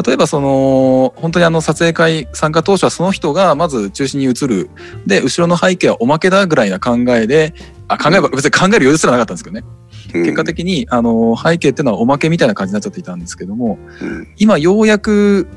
[0.06, 4.70] 例えばその本当にあの撮影会参加当初はその人がまず中心に映る。
[5.06, 7.54] で後ろの背景はおまけだぐらいな考えで
[7.88, 9.64] あ考えば別に考える余裕すらなかったんですけどね。
[10.12, 13.78] 結果的にあの背景っていうのはおまけみたいな感じになっちゃっていたんですけども、
[14.38, 15.48] 今ようやく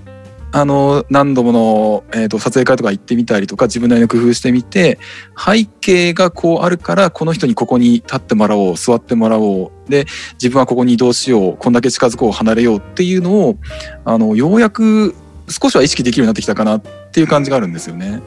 [0.51, 4.99] あの何度もの、えーと、撮影会とか行ってみたりとか自分なりの工夫してみて
[5.37, 13.57] 背景がこうあるからこの人にここに立ってもらおう座ってもらおうで自分はここに移動しようこんだけ近づこう離れようっていうのを
[14.05, 15.15] あのようやく
[15.49, 16.81] 少しは意識できるようになってきたかなっ
[17.13, 18.23] ていう感じがあるんですよね。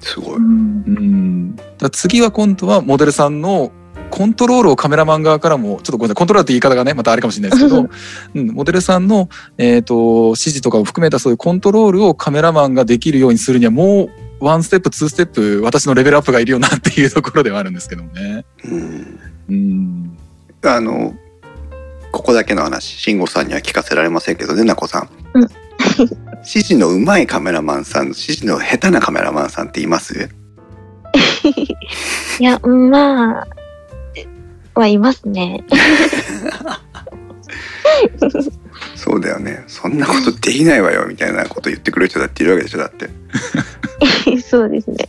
[0.00, 0.36] すごい。
[0.36, 1.56] うん。
[1.78, 3.72] だ次は今度はモデルさんの
[4.16, 7.86] コントロールをカメラマン側からもちょっとごめんなさいコントロールって言い方がねまたあれかもしれないですけど、
[8.34, 14.10] うん、モデルさんの、えーと、指示とかを含めたそういうコントロールをカメラマンができるようにするにはもう
[14.40, 18.46] ワンステップツーステップ私のレベルアップがいるよなっていうところではあるんですけどもね。
[19.50, 20.16] うん、
[20.62, 21.14] あの
[22.10, 25.08] ここだけの話慎吾さんには聞かせられませんけどねなこさん。
[25.34, 25.48] うん
[26.38, 30.30] 指示の上手いカメラマンさん指示の下手なカメラマンさんっています？
[32.40, 33.46] いやまあ
[34.80, 35.64] はいますね。
[38.94, 39.64] そうだよね。
[39.66, 43.08] そんなことできないわよみたいなこと言ってくる人だっているわけでしょだって。
[44.42, 45.08] そうですね。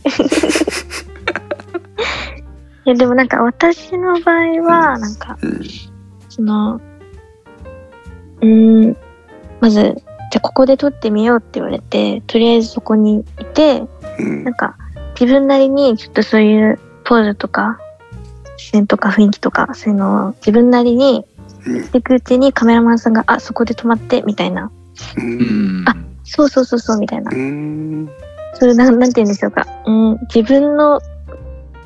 [2.86, 5.60] いやでもなんか私の場合はなんか、うん、
[6.30, 6.80] その
[8.40, 8.96] うん
[9.60, 13.82] まずじゃあここで撮ってみようって言われてとりあえずそこにいて、
[14.18, 14.76] うん、なんか
[15.20, 17.78] 自分なりにちょっとそういうポーズとか
[18.58, 21.24] 視線とか雰囲気とかそういうのを自分なりに
[21.64, 24.70] していくうちにカメラマンさんが「あそこで止まって」みたいな
[25.86, 27.30] 「あそうそうそうそう」みたいな。
[28.54, 31.00] それなんなんて言うんでしょうか、うん、自分の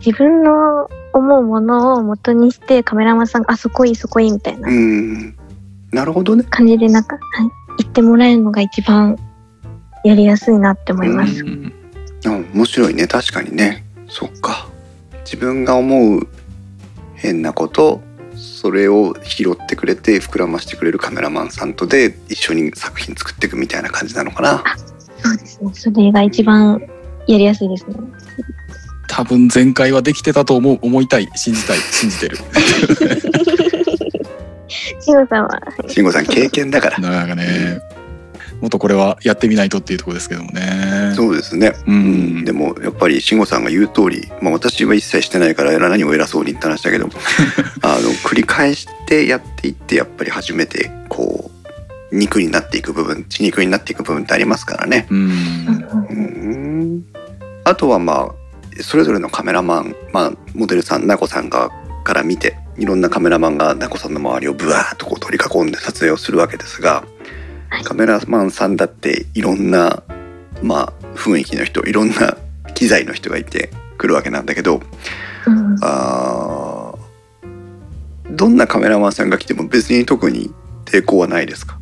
[0.04, 4.68] 自分の思うものを元にしてカメラマンさんが「あそこいいそこいい」みたいな。
[5.92, 6.44] なるほどね。
[6.44, 7.50] 感じでなんか、はい、
[7.80, 9.18] 言ってもらえるのが一番
[10.04, 11.44] やりやすいなって思います。
[11.44, 11.72] うん。
[12.54, 13.06] 面白いね。
[13.06, 13.84] 確かにね。
[14.08, 14.68] そっか。
[15.24, 16.28] 自分が思う
[17.22, 18.02] 変なこと
[18.34, 24.64] それを拾ってくれて膨らましてくれるカメラマンさんとで一緒に作品作っていくみたいな感じなのかな。
[25.22, 25.70] そうですね。
[25.72, 26.82] それが一番
[27.28, 27.94] やりやすいですね。
[29.08, 32.38] 多分前回はできてたと思う思いたい信じたい信じてる。
[35.00, 35.60] 慎吾さんは。
[35.86, 36.98] 慎吾さん経験だから。
[36.98, 37.80] なんかね。
[38.62, 41.12] もっとこれはやってみないとっていうところですけどもね。
[41.16, 41.72] そうですね。
[41.84, 47.08] うん、でもやっぱり慎吾さんが言う通り、まあ私は一切してないから何を偉そうに言った話だけど、
[47.82, 51.50] あの繰り返してやっていってやっぱり初めてこ
[52.10, 55.08] う肉になっていく部分、血肉になっていく部分ってありますからね。
[55.10, 55.30] うん。
[56.10, 57.04] うん
[57.64, 61.68] あとはまあそれぞれのカメラマン、まあモデルさん、ナコさんが
[62.04, 67.04] から見ていろんなカメラマンがナコさんの周りをブワーッとこう取り囲んで撮影をするわけですが、
[67.84, 70.02] カメラマンさんだっていろんな、
[70.62, 72.36] まあ、雰囲気の人いろんな
[72.74, 74.80] 機材の人がいてくるわけなんだけど、
[75.46, 76.94] うん、あ
[78.30, 80.50] どんなカメラマンさんが来ても別に特に
[80.84, 81.78] 抵抗はないですか？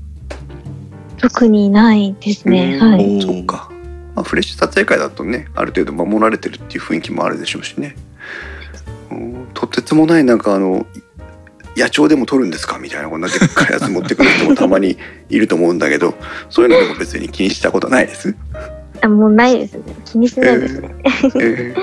[1.19, 2.79] 特にないですね。
[2.79, 3.21] はい。
[3.23, 3.71] そうか。
[4.15, 7.95] まあ、フレッシュ撮影会だとねある程度守られてるっていう雰囲気もあるでしょうしね。
[9.55, 10.87] とてつもないなんかあの
[11.77, 12.79] 野鳥でも撮るんですか？
[12.79, 14.97] みたいなこんなでっかいやつ持ってくる人もたまに
[15.29, 16.15] いると思うんだけど
[16.51, 18.35] そういうのでも別に気にしたことないです？
[19.03, 19.83] あもうないですね。
[20.05, 21.31] 気にしないですね、えー。
[21.41, 21.81] えー、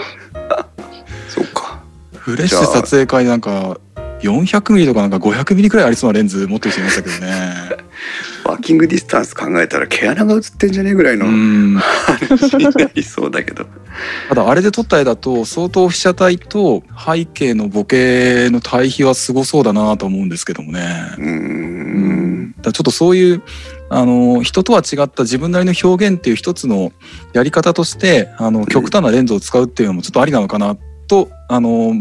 [1.29, 1.81] そうか。
[2.15, 3.79] フレッシュ撮影会なんか
[4.21, 7.87] 400ミリとかなんか500ミリくらいありそうなレンズ持ってる人いましたけどね。
[8.45, 13.65] ワーキングディスタンス考えたら毛穴が映ってんじゃねえぐらいの話になりそうだけど。
[14.29, 21.11] ただあれで撮った絵だと相当被写体と背景のボケの対比はすごそうだなと思うんですけどもね。
[21.17, 22.55] うん。
[22.61, 23.41] だちょっとそういう
[23.89, 26.91] あの人とは違った自分なりの表現っていう一つの
[27.33, 31.93] やり方としてあの極端なレンズを使うっていうのもちょっとありなのかなとあの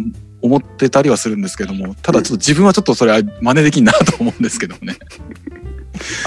[0.46, 4.96] 思ってたりはするんですけどもただちょっと自分はちょっとそれは真似できんなと思うんですけどもね。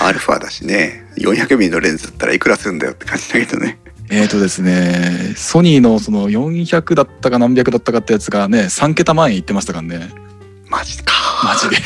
[0.02, 3.80] アルファだしね400ミリのレンズだったらいくらするんだよって感じだけどね。
[4.10, 10.10] えっ、ー、とですねソニーのその400だったか何百だったかってやつがね3桁万円いってましたからね。
[10.68, 11.14] マジか。
[11.44, 11.78] マジで。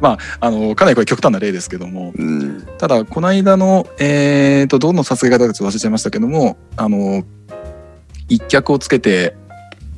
[0.00, 7.24] まあ、あのかなりこれ極端な例ですけども、うん、ただこの間の、えーと、どの撮影方かちょっと忘れちゃいましたけどもあの
[8.28, 9.34] 一脚をつけて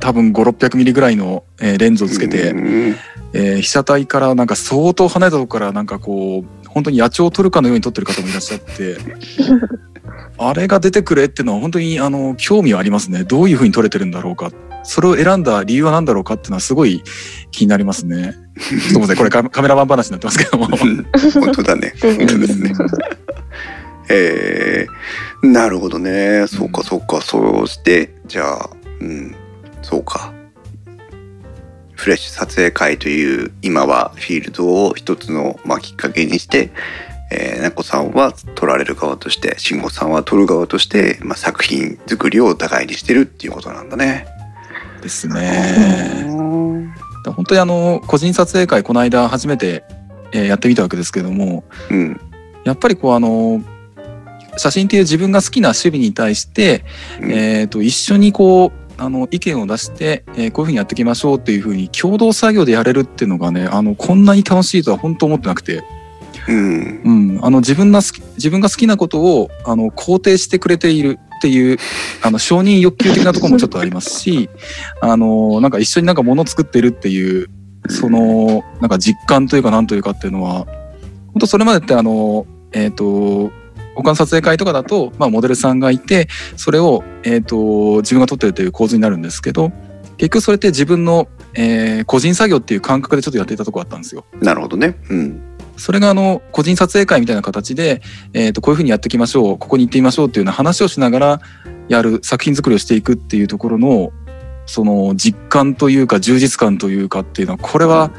[0.00, 2.54] 多分5600ミリぐらいの、えー、レンズをつけて、
[3.32, 8.96] えー、被写体からなんか相当離れたとこからなんかこう本当に野鳥を撮るかのように撮ってる方もいらっしゃって
[10.38, 14.50] あれが出てくれっていうのは本当にあの興味はありますねどういうふうに撮れてるんだろうか
[14.82, 17.02] それを選んだ理由は何だろうかっていうのはすごい
[17.50, 18.34] 気になりますね。
[18.58, 20.66] すみませんこれカメラマン話になってますけども。
[20.68, 21.92] 本当だね。
[22.00, 22.72] 本当ですね。
[24.08, 26.46] えー、なるほどね。
[26.48, 27.20] そうかそうか。
[27.20, 28.70] そうしてじゃあ、
[29.00, 29.34] うん、
[29.82, 30.32] そうか。
[32.00, 36.70] フレッシュ撮影会という今はフィールドを一つの、まあ、きっかけにして、
[37.30, 44.26] えー、なこさんは撮られる側として慎吾さんは撮る側として、まあ、作品作りをお互いにしてるっていうことなんだね。
[45.02, 46.24] ですね。
[47.24, 49.84] 本当にあの個人撮影会この間初めて、
[50.32, 52.20] えー、やってみたわけですけども、うん、
[52.64, 53.62] やっぱりこうあの
[54.56, 56.84] 写真っていう自分が好きな趣味に対して、
[57.20, 65.82] うん、えー、と一緒にこうあの意見を出して、えー、こういうふうにやっていきましょうっていうふうに共同作業でやれるっていうのがねあのこんなに楽しいとは本当思ってなくて。
[66.48, 71.76] うん、うん、あの自分が好き自分が好きなことをあの肯定してくれているっていう
[72.22, 74.48] あの承認欲求的なところもちょっとありますし
[75.02, 77.48] あのなんか一緒になんか物を作ってるっていう
[77.88, 80.66] そのなんか実感というかなんというかっていうのは
[81.28, 83.52] 本当それまでってあのえっ、ー、と
[84.02, 89.72] 他の撮影会とかだと、まあ、モデルさんがいてそれを、えーと、自分が撮ってるという構図になるんですけど
[90.16, 94.26] 結局それって自分の、えー、個人作業っていう感覚でちょっとやっていたとこあったんですよ。
[94.40, 95.42] なるほどね、うん、
[95.78, 98.02] それがあの個人撮影会みたいな形で、
[98.34, 101.40] えー、とこういうふうにやっていきましょうここに行ってみましょうっていうような話をしながら
[101.88, 104.12] やる作品作りをしていくっていうところの
[104.66, 108.10] その実感というか充実感というかっていうのはこれは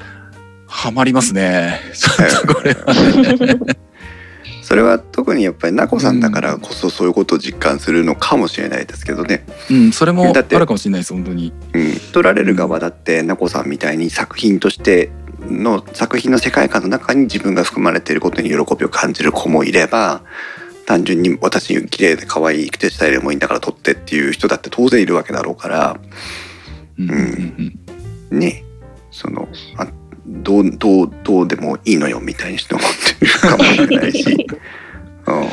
[0.65, 1.79] ハマりますね。
[1.93, 3.77] ちょっとこれはね
[4.71, 9.45] それは特にやっぱりナコさんだからこそそういうことを実感するのかもしれないですけどね。
[9.69, 11.51] うん、それもあるかもしれないです本当に。
[11.73, 15.11] うん、撮られる側だってナコさんみたいに作品として
[15.41, 20.21] の作品の世界観の中に自分が含まれていることに喜びを感じる子もいれば
[20.85, 25.99] 単純に私綺麗で可愛いくてスタイルもいいんだから撮ってっていう人だって当然いるわけだろうから、
[26.97, 27.11] うん、
[28.31, 28.63] うん、ね。
[29.11, 29.87] そのあ
[30.25, 32.87] どうどうどうでもいいのよみたいにして思っ
[33.19, 34.47] てるかもしれないし、
[35.27, 35.49] うん、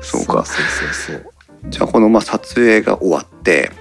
[0.00, 0.44] そうか。
[0.44, 1.30] そうそうそう
[1.68, 3.72] じゃあこのまあ撮影が終わって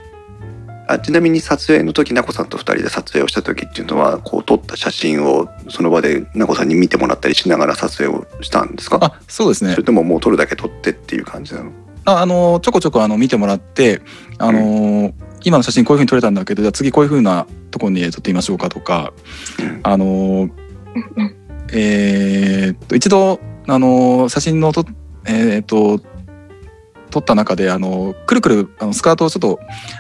[0.87, 8.99] あちなみに撮影の時なこさんと2人で撮影をした時っていうのはこう撮った写真をその場でなこさんに見てもらったりしながら撮影をしたんですか？
[9.01, 9.71] あそうですね。
[9.71, 11.71] それとももう撮るだけ撮ってっていう感じなの？
[12.05, 14.01] ああのちょこちょこあの見てもらって
[14.37, 15.13] あの、うん、
[15.43, 19.13] 今の写真こういうふうに撮れたんだけどじゃあ次こういうふうなところに撮ってみましょうかとか、
[19.59, 20.49] うん、あの
[21.71, 24.85] えー、っと一度あの写真のと
[25.25, 25.99] えっ、ー、と
[27.09, 29.59] 撮った中であのくるくるあのスカートをちょっと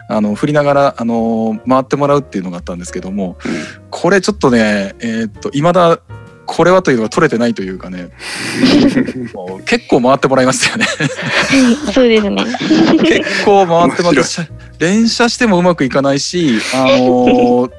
[0.09, 3.37] あの振りながらあの回ってもらうっていうのがあったんですけども、
[3.91, 5.99] これちょっとねえっ、ー、と未だ
[6.45, 8.09] これはというのが取れてないというかね。
[9.65, 10.87] 結構回ってもらいましたよね。
[11.93, 12.45] そうですね。
[13.03, 14.29] 結構回ってもらって
[14.79, 17.69] 連射してもうまくいかないしあの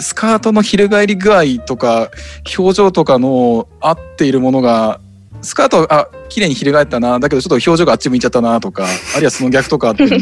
[0.00, 2.10] スカートの翻り具合とか
[2.56, 5.00] 表情とかの合っているものが
[5.42, 7.18] スカートあ綺麗に翻ったな。
[7.20, 10.18] だけどちょっと表情があっち向いちゃったなとかあるいはその逆とかあってんで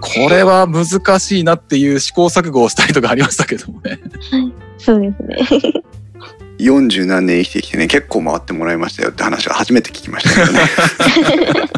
[0.00, 4.00] これは難しいなっていう試行錯誤をしたりとかありましたけどもね。
[4.30, 5.82] はい、そうですね
[6.58, 10.60] 40何年生きてきてね結構回ってもらいましたよって話は初めて聞きましたけどね。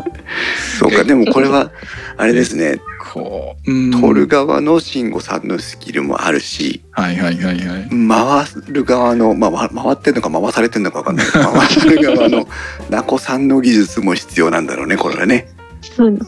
[0.78, 1.72] そうかでもこれは
[2.16, 2.80] あれですね。
[3.12, 11.26] こう取る側の慎吾さんのスキルもあるし、はいはいはいはい、回る側の、まあ、回ってんのか回されてんのか分かんない。
[11.26, 12.48] けど回る側の
[12.90, 15.48] なこさんの技術も必要なんだろうねこれはね。
[15.80, 16.18] そうで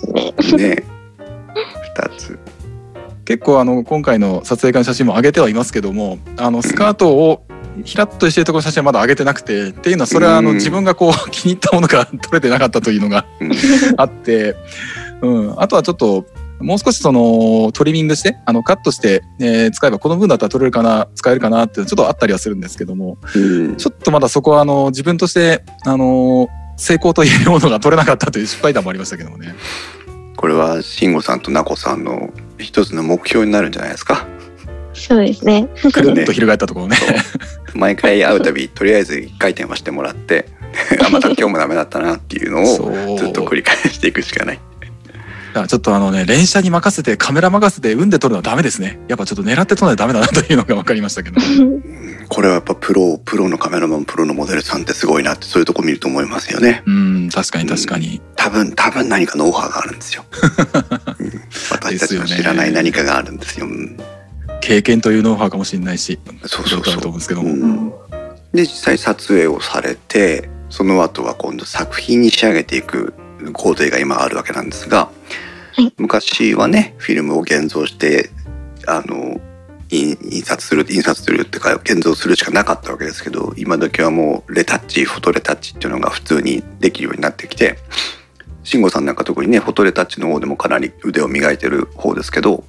[0.43, 0.69] すね。
[0.69, 0.85] ね。
[1.97, 2.39] 2つ。
[3.27, 7.45] 結構あの今回の撮影会の写真も上げてはいますけどもあのスカートを
[7.85, 13.27] ひらっとしてるところの写真はまだ上げてなくてっていうのはそれはあの自分がこう 気に入ったものが撮れてなかったというのが
[13.97, 14.57] あって、
[15.23, 16.27] うん、あとはちょっと
[16.61, 23.17] もう少しそのトリミングしてあのカットして、えー、使えばこの分だったら取れるかな使えるかなってちょっとあったりはするんですけども、
[23.79, 29.55] ちょっとまだそこはあの自分としてあの成功と言えるものが取れなかったという失敗談もありましたけどもね。
[30.37, 34.27] これは慎吾さんと奈子さんの一つの目標になるんじゃないですか。
[35.01, 35.69] そうですね。
[35.93, 36.97] くるっと翻ったところね。
[37.75, 40.47] 毎回会うたびとりあえず一回転はしてもらって
[41.05, 44.61] あまた今日もダメだったなっていうのをずっと繰り返していくしかない。
[45.67, 49.01] ちょっとあのね連写に任せてカメラ任せて運で撮るのはダメですね。
[49.09, 51.41] やっぱちょっと狙って撮らないとダメだなというのが分かりましたけど。
[52.29, 56.85] これはやっぱプロプロのカメラマンプロのモデルさんってすごいなってそういうとこ見ると思いますよね。
[56.87, 60.25] うん確かに確かに、多分多分何かノウハウがあるんですよ、
[61.19, 63.97] うん、私たちの知らない何かがあるんですよ、うん
[64.61, 67.01] 経験というノウハウかもしれないしそうそうそう。
[67.01, 67.91] と思うんですけども、うん、
[68.53, 73.15] で実際撮影をされてその後は今度作品に仕上げていく
[73.53, 75.11] 工程が今あるわけなんですが、
[75.75, 78.31] はい、昔はねフィルムを現像して
[78.87, 79.41] あの
[79.91, 87.77] 印刷する印刷するってか現像するしかなかったわけですけど今時はもうレタッチフォトレタッチっていうのが普通にできるようになってきて
[88.63, 92.65] 慎吾さんなんか特にねフォトレタッチの方でもかなり腕を磨いてる方ですけど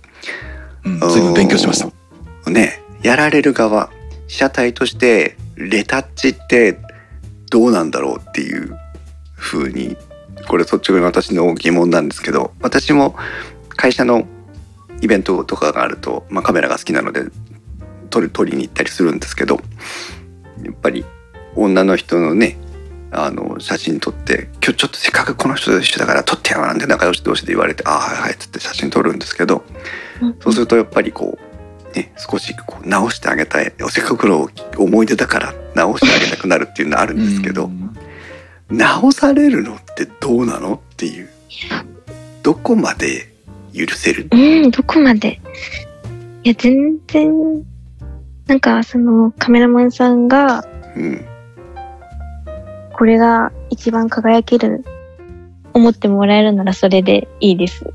[0.85, 2.49] うん、随分勉強しました。
[2.49, 3.89] ね、やられる側、
[4.27, 6.77] 被写体としてレタッチって
[7.49, 8.77] どうなんだろうっていう
[9.37, 9.97] 風に、
[10.47, 13.15] これ率直に私の疑問なんですけど、私も
[13.69, 14.27] 会社の
[15.01, 17.23] イベントとかがあると、まあ、カメラが好きなので
[18.09, 19.59] 撮り撮りに行ったりするんですけど
[20.63, 21.03] やっぱり
[21.55, 22.57] 女の人のね
[23.11, 29.65] あの写真撮って「今日ちょっとせっかくこの人と一緒だから撮ってやなんて仲良し同士で言われて「ああはいはい」っつって写真撮るんですけど
[30.39, 31.37] そうするとやっぱりこ
[31.93, 33.73] う、ね、少しこう直してあげたい。
[33.89, 37.69] せっかくの思い出だから直してあげたくなるっていうのはあるんですけど、
[38.69, 41.29] 直されるのってどうなのっていう。
[42.43, 43.27] どこまで
[43.73, 44.27] 許せる？
[44.31, 44.35] う
[44.67, 45.39] んどこまで？
[46.43, 47.63] いや全然
[48.47, 50.65] なんかそのカメラマンさんが、
[50.95, 51.25] うん、
[52.93, 54.83] これが一番輝ける
[55.73, 57.85] 思ってもらえるならそれでいいです。
[57.85, 57.87] う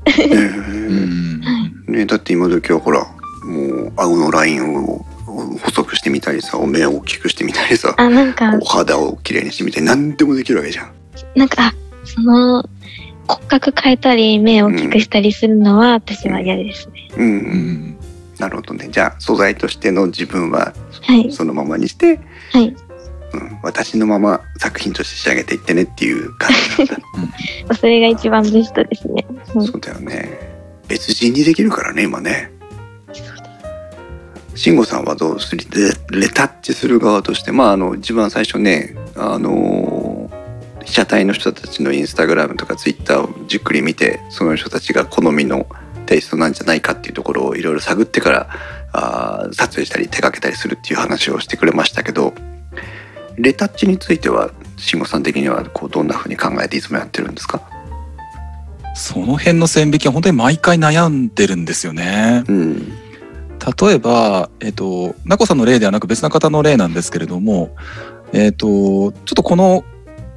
[0.93, 1.41] ん
[1.87, 3.05] ね、だって今時はほら
[3.43, 5.05] もう顎のラインを
[5.63, 8.57] 細くしてみたりさ目を大きくしてみたりさあなんか。
[8.61, 10.91] お肌をきれいにしてみたり何でもできるわけじゃん。
[11.35, 11.73] なんか
[12.03, 12.67] その
[13.27, 17.09] 骨格変えたり目を大きくしたりするのは私は嫌ですね。
[17.17, 17.97] うん、うん、うん、
[18.39, 18.87] なるほどね。
[18.89, 20.73] じゃあ素材としての自分は
[21.31, 22.19] そのままにして、
[22.51, 22.75] はい、
[23.33, 26.97] うん、私のまま作品として仕上げていってねっていう感じなんだ、
[27.69, 30.46] うん、それが一番ベストですね、うん、そうだよね
[30.87, 32.51] 別人にできるからね今ね。
[34.55, 35.63] 慎吾さんはどうする
[36.09, 40.31] レタッチする側としてまああの一番最初ねあの
[40.83, 45.67] 被写体の人たちのインスタグラムとかツイッターをじっくり見てその人たちが好みの
[46.07, 48.49] テイストなんじゃないかっていうところをいろいろ探ってから
[48.93, 52.33] あ撮影したり手がけたりするっていう話をしてくれましたけど
[53.35, 57.61] レタッチについては慎吾さん的にはこうどんなふうに考えていつもやってるんですか？
[58.97, 62.43] その辺の線引きは本当に毎回悩んでるんですよね。
[62.47, 67.75] うん、例えば、えっ、ー、と、なこさんの例ではなく別な方の例なんですけれども、
[68.33, 69.83] えっ、ー、と、ちょっとこの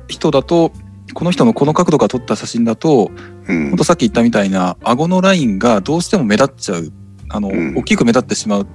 [0.09, 0.73] 人だと、
[1.15, 3.11] この人のこの角度が撮った写真だと、
[3.49, 6.93] うん、本当さっき言ったみたいな顎のラインがどうしても目立っちゃう、
[7.31, 8.67] あの、うん、大きく目立ってしまう、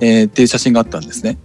[0.00, 1.38] えー、っていう写真があったんですね。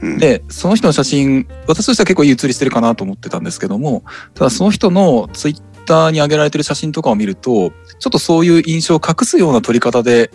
[0.00, 4.04] でその人の写真私としては結構いい写りしてるかなと思ってたんですけども
[4.34, 10.30] ただその人のツイッターに上げられてる写真とかを見るとちょっとそういう印象を隠すような撮り方で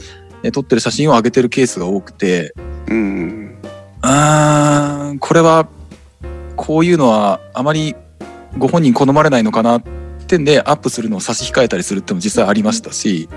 [0.51, 2.54] 撮ってる写真を上げてるケースが多くて
[2.89, 3.58] うん
[4.01, 5.70] あこれは
[6.56, 7.95] こういうのはあまり
[8.58, 9.84] ご本人好まれないのかなっ
[10.28, 13.30] てんでアップするのを差し控えたりするっても実際ありましたし。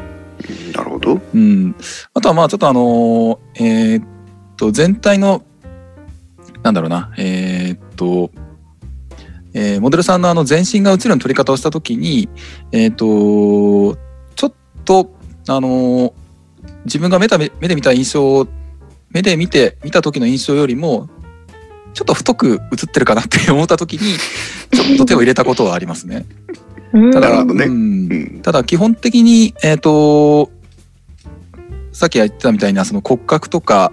[0.75, 1.75] なるほど、うん、
[2.13, 4.07] あとはまあちょっとあのえー、っ
[4.59, 5.43] と全体の
[6.63, 8.31] なんだろうなえー、っと
[9.59, 12.29] えー、モデルさんのあの全身が映るような撮り方をした時に、
[12.73, 13.97] えっ、と、
[14.35, 14.53] ちょっ
[14.85, 15.11] と、
[15.49, 16.13] あの
[16.85, 17.27] 自分が目
[17.61, 18.47] 目で見た印象
[19.11, 21.09] 目で見て見た時の印象よりも
[21.95, 24.19] ちょっと太く映ってるかなって 思った時に
[24.73, 26.27] ちょっと手を入れたことはありますね。
[27.13, 27.65] ただ、ね。
[27.67, 30.51] うん、ただ基本的にえっ、ー、と
[31.93, 33.93] さっき言ってたみたいなその骨格とか、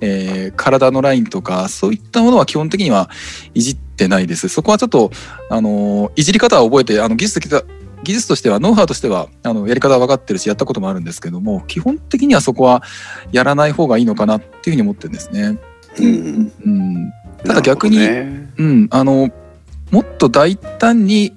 [0.00, 3.10] えー、体のラインとかそういったものは基本的には
[3.54, 4.48] いじってないです。
[4.48, 5.10] そこはちょっと
[5.48, 7.50] あのいじり方は覚えてあの技術的
[8.02, 12.82] 技術としてはノウハウとしてはあのやり方は分かってるしやったこともあるんですけども基本的にはそこは
[13.32, 15.58] やらない方がいいのかなっていうふうに思ってるんですね。
[15.98, 17.12] うん、うん、
[17.44, 19.30] ただ逆に、ね、うん、あの
[19.90, 21.34] もっと大胆に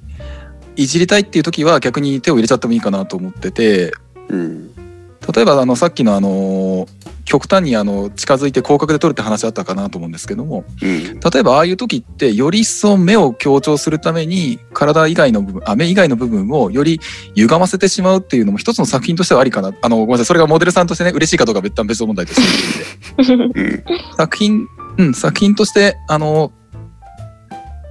[0.76, 3.94] いじりたいっていう時は逆に手を入れちゃってもいいかなと思ってて、
[4.30, 6.88] うん、例えばあのさっきのあの
[7.26, 17.00] 極端にあの近づいて広角で撮るって話あったかなと思うんですけども、うん、例えばああいう時ってより一層目を強調するために体以外の部分あ目以外の部分をより
[17.36, 19.74] 歪ませてしまうっていうのも一つの作品としてはありかな。
[19.82, 20.26] あのごめんなさい。
[20.26, 23.84] それがモデルさんとしてね嬉しいかどうか別段別問題としていて
[24.18, 24.68] 作品
[24.98, 26.52] うん作品としてあの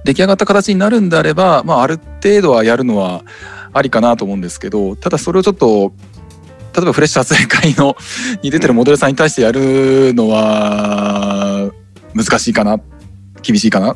[0.05, 3.23] 出来上がった形になるんであれば、まあ、ある程度はやるのは
[3.73, 5.93] ありかなと思うんですけどただそれをちょっと
[6.75, 7.95] 例えばフレッシュ撮影会の
[8.41, 11.71] に出てるモデルさんに対してやるのは
[12.15, 12.79] 難しいかな？
[13.41, 13.95] 厳しいかな？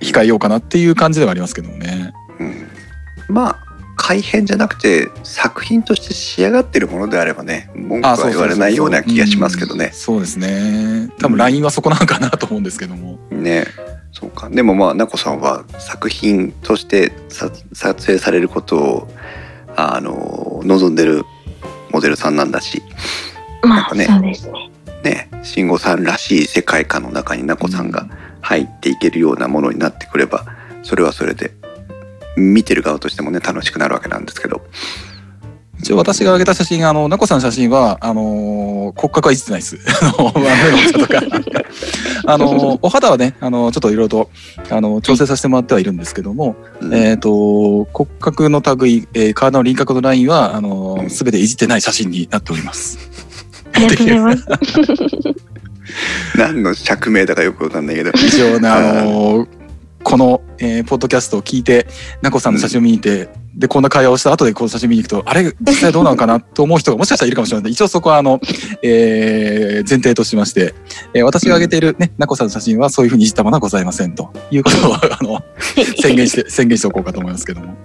[0.00, 2.12] 控えようかなっていう感じではありますけどもね。
[2.40, 2.68] うん、
[3.28, 3.58] まあ
[3.94, 9.90] 改変じゃなくて作品として仕上がってるものであればね文句は言われないような気がしますけどね。
[9.92, 11.08] そうですね。
[11.20, 13.18] 多分ラインはそこなのかなと思うんですけども。
[13.30, 13.66] ね。
[14.10, 14.50] そうか。
[14.50, 19.08] でもまあなこさんは作品として撮影されることを
[19.76, 21.24] あの望んでる
[21.92, 22.82] モデルさんなんだし、
[23.62, 24.70] まあ、ね、そうですね。
[25.04, 28.08] ね、慎吾さんらしい世界観の中になこさんが
[28.40, 30.46] 入っていけるようなものになってくれば、
[30.82, 31.52] それはそれで
[32.36, 34.62] 見てる側としてもね楽しくなるわけなんですけど。
[35.78, 39.78] 一応私が上げた写真、あの、なこさんの写真は、あのー、骨格はいじってないです。
[40.00, 41.20] あの、目の大とか。
[42.24, 44.30] あの、お肌はね、あの、ちょっといろいろと、
[44.70, 52.98] あの、調整させてもらってはいるんですけども、うん、えっ、ー、と、骨格の類、えー、体の輪郭のラインは、あの、すべていじってない写真になっております。
[53.72, 54.46] ありがとうございます。
[56.38, 58.12] 何の釈明だかよくわかんないけど。
[58.12, 59.62] 非常にあのー
[60.02, 61.86] この、えー、ポッドキャストを聞いて、
[62.22, 68.40] なこさんの写真を見に行って、うん、で、こんな会話をした後でこの写真見に行くと、あれ、実際どうなのかなと思う人がもしかしたらいるかもしれないので、一応そこは、あの、
[68.82, 70.74] えー、前提としまして、
[71.14, 75.42] えー、私が上げているね、なこさんの写真はそういうふうにいじったものはございませんということを、あの、
[76.00, 77.76] 宣言して、宣言しておこうかと思いますけども。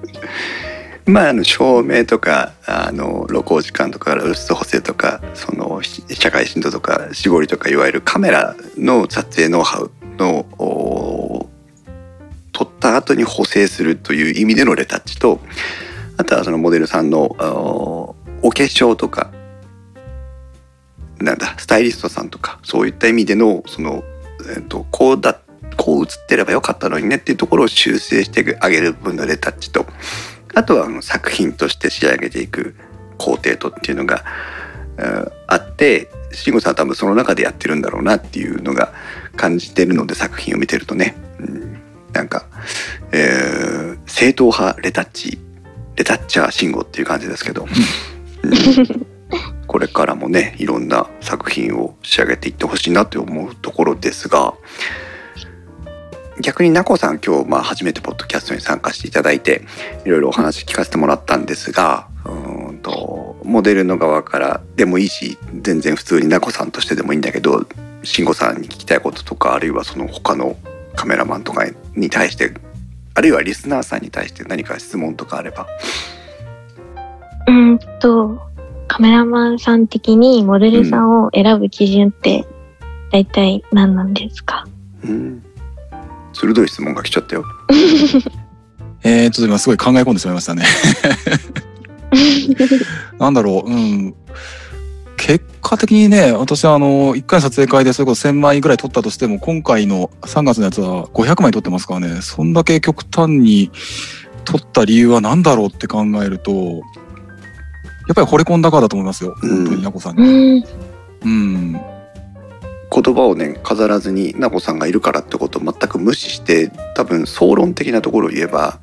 [1.06, 10.46] まあ、あの照明とかあの露光時間とか露出補正とかその社会振動とか絞りとかいわゆるカメラの撮影ノウハウの
[12.98, 15.40] 後に補正するという意味でのレタッチと
[16.18, 18.16] あとはそのモデルさんのお
[18.52, 19.32] 化粧とか
[21.20, 24.04] なんだスタイリストさんとかそういった意味でのその、
[24.56, 25.40] えー、とこうだ
[25.78, 29.86] こう映ってればよかったのにねっていうところを修正してあげる分のレタッチと
[30.56, 32.76] あとはあの作品として仕上げていく
[33.18, 34.24] 工程とっていうのが、
[35.48, 38.94] あって慎吾さんは多分その中でやってるんだろうなっていうのが
[39.36, 41.16] 感じてるので作品を見てるとね。
[41.40, 41.77] うん
[42.14, 42.46] なんか、
[43.12, 45.38] えー、正統派レタッチ
[45.96, 47.66] レタッチャー信号っていう感じですけど、
[48.44, 49.06] うん、
[49.68, 54.54] これからもねいろんな作品を仕上げていってほしいなと思うところですが。
[56.40, 59.64] 逆になこさん今日まあ初めてポッドキャストに参加していただいて
[60.06, 67.66] いろいろお話聞かせてもらったんですがうんとモデルの側からでもいいし全然普通になこさんとしてでもいいんだけど
[68.04, 70.56] 慎吾さんに聞きたいこととかあるいはその他の
[70.98, 71.64] カメラマンとか
[71.96, 72.52] に対して
[73.14, 75.66] あるいはリスナーさんに対して何か質問とかあれば。
[77.48, 78.42] うんと
[78.90, 82.46] カメラマンさん的にモデルさんを選ぶ基準って
[83.12, 84.66] 大体何なんですか、
[85.04, 85.44] うん、うん、
[86.34, 87.46] 鋭い質問が来ちゃったよ。
[89.04, 90.64] えっと今すごい考え込んでしまいましたね。
[93.20, 93.70] なんだろう。
[93.70, 94.16] うん
[95.18, 103.72] 結果的にね、私はあの、1回の撮影会でそれこそ1000枚ぐらい撮ったとしても、今回の3月のやつは500枚撮ってますからね、そんだけ極端に
[104.46, 109.36] 撮った理由は何だろうって考えると、やっぱり惚れ込んだからだと思いますよ。
[109.42, 110.66] 本当に、なこさんに。
[111.26, 111.82] うん。
[112.90, 118.80] 言葉をね飾らずになこさんがいるからってことを全く無視して多分総論的なところを言えば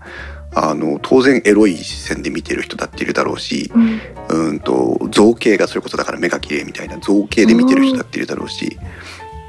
[0.54, 8.78] あの当然エロい視線で見てる人だっているだろうし、うん、うんと造形がそれこそだから目が綺麗みたいな造形で見てる人だっているだろうし、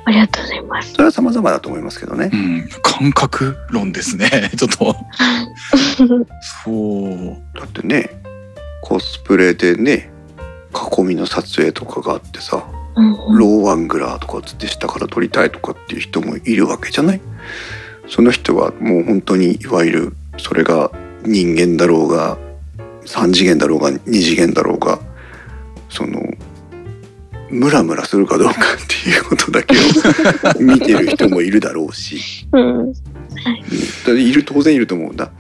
[0.06, 0.92] ありがとうございます。
[0.94, 2.30] それは様々だと思いますけどね。
[2.32, 4.30] うん、感覚論ですね。
[4.58, 4.96] ちょっと
[6.64, 7.60] そう。
[7.60, 8.10] だってね、
[8.82, 10.12] コスプレでね、
[10.98, 17.22] 囲みの撮影とかがあってさ、うんうん、ローアングラーとかつって下から撮りたいとかっていう人もいるわけじゃない？
[18.08, 20.92] その人はもう本当にいわゆるそれが
[21.24, 22.38] 人間だろうが
[23.06, 25.00] 3次元だろうが2次元だろうが
[25.90, 26.22] その
[27.50, 28.56] ムラムラするかどうかっ
[28.88, 29.80] ていうことだけを
[30.60, 32.94] 見てる人もいるだろうし、うん、
[34.18, 35.32] いる当然いると思うんだ。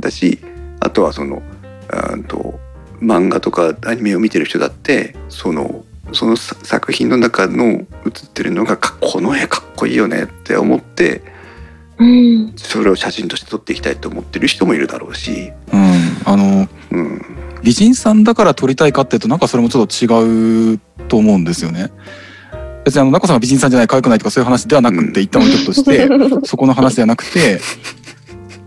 [0.00, 0.38] だし
[0.80, 1.42] あとはその
[2.26, 2.58] と
[3.00, 7.86] 漫画とかアニメを見てる人だってそのその作品の中の映っ
[8.32, 11.22] てるのがこの絵かっこいいよねって思って
[12.02, 15.82] うん、それを写真として撮っていきたいと思ってる人もいるだろうし、うん、
[16.24, 17.20] あの、うん、
[17.62, 21.92] 美人さんだから撮りたいかっていうとなんかそれもちょっと違うと思うんですよね。
[22.84, 26.08] 別にあの、中さんが美人さんじゃない可愛くないとかそういう話ではなくて、一旦置いとくとして、
[26.44, 27.60] そこの話ではなくて、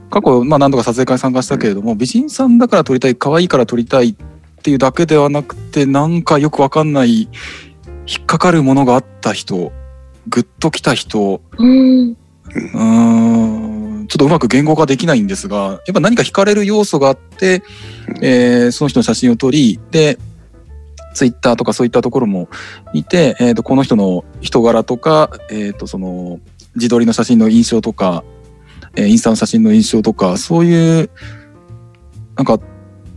[0.10, 4.16] 過去、まあ何度か撮影会参加したけれども、美人さんだから撮りたい、可愛いから撮りたいっ
[4.64, 7.24] ていうだけではなくて、なんかよくわかんない、
[8.08, 9.74] 引っかかるものがあった人、
[10.30, 12.16] グッときた人、うん
[12.74, 14.08] うん。
[14.08, 17.64] ちょっとうまく言語化できないんですが、やっぱ何か惹かれる要素があって、
[18.22, 20.18] えー、その人の写真を撮り、で、
[21.14, 22.50] ツイッターとかそういったところも
[22.94, 26.40] 見て、え、ー、と、この人の人柄とか、えっ、ー、と、その、
[26.76, 28.24] 自撮りの写真の印象とか、
[28.96, 31.10] えー、インスタの写真の印象とか、そういう、
[32.36, 32.60] なんか、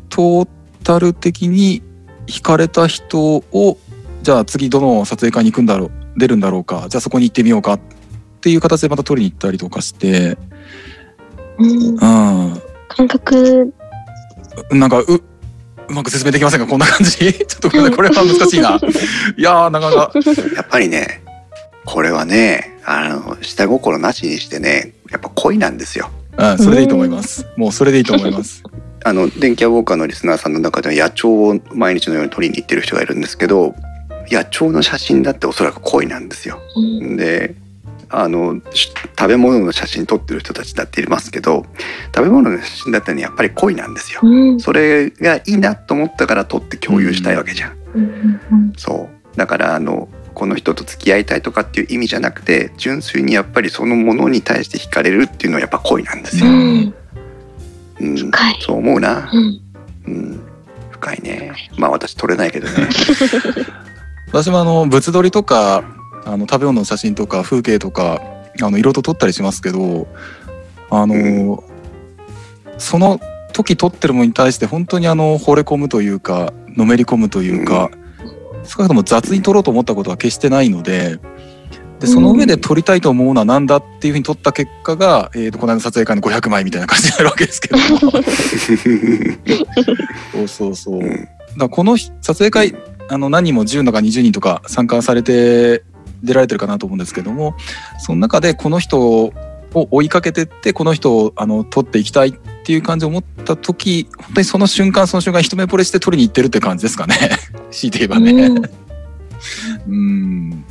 [0.09, 0.49] トー
[0.85, 1.83] タル的に
[2.27, 3.79] 惹かれた人を、
[4.23, 7.79] じゃあ次どの撮影会に行くんだろう、出るんだろうか、じゃあそこに行ってみようか
[8.41, 10.37] ていう形でまた取りに行ったりとかして、
[11.59, 11.89] うん。
[11.91, 11.99] うん、
[12.89, 13.73] 感覚。
[14.71, 15.05] なんか、う、
[15.89, 16.67] うまく説明できませんか？
[16.67, 18.79] こんな感じ ちょっとこれは難しいな。
[19.37, 20.13] いやー、なかなか。
[20.55, 21.23] やっぱりね、
[21.85, 26.11] これはね、あの、下心なしにしてね、やっぱ恋なんですよ。
[26.37, 27.47] うん、それでいいと思います。
[27.57, 28.63] もうそれでいいと思います。
[29.05, 33.75] あの、電気屋ウォーカーのリスナーさんの中では野鳥を毎日のように撮りに行ってる人がいるんですけど、
[34.31, 36.59] 野鳥の写真だっておそらく恋なんですよ。
[36.77, 37.55] うん、で、
[38.11, 41.67] あの食べ物の写真撮ってる人たちだっていますけど
[42.15, 49.37] 食べ物の写真だったらやっぱり恋なんですよ、うん、それがいいなと思ったから撮って共有したいわけじゃん、うん、そう。
[49.37, 56.95] だからあのこの人と付き合いたいとかっていう意味じゃなくて純粋にやっぱりそのものに対して惹かれるっていうのはやっぱ恋なんですよ、うん。
[58.61, 59.31] そう思うな、
[60.05, 60.41] うん。
[60.91, 61.53] 深いね。
[61.77, 62.89] まあ私撮れないけどね。
[64.29, 65.83] 私もあの物撮りとか
[66.29, 68.21] あの食べ物の写真とか風景とか
[68.61, 70.07] あの色と撮ったりしますけど
[70.91, 71.59] あの、うん、
[72.77, 73.19] その
[73.55, 77.91] 時撮ってるものに対して本当にあの惚れ込むというかのめり込むというか、
[78.23, 81.19] うん、少なくとも雑に撮ろうと思ったことは決してないので。
[81.99, 87.77] でその上で撮りたいと思うのは何だっていうふうに撮った結果が、えー、とこの間の撮影会の500枚みたいな感じになるわけですけど。
[87.77, 87.83] も
[90.31, 91.01] そうそうそう、
[91.59, 92.77] だこの撮影会
[93.09, 95.83] あの何人も10とか20人とか参加されて
[96.23, 97.55] 出られてるかなと思うんですけども
[97.99, 99.33] その中でこの人を
[99.73, 102.33] 追いかけてってこの人をあの取っていきたいっ
[102.65, 107.17] ていう感じを持った時本当にその瞬間その瞬間一目惚れして取りに行ってるって感じですかね。
[107.71, 108.63] 強いて言えばね。
[109.89, 110.65] うん。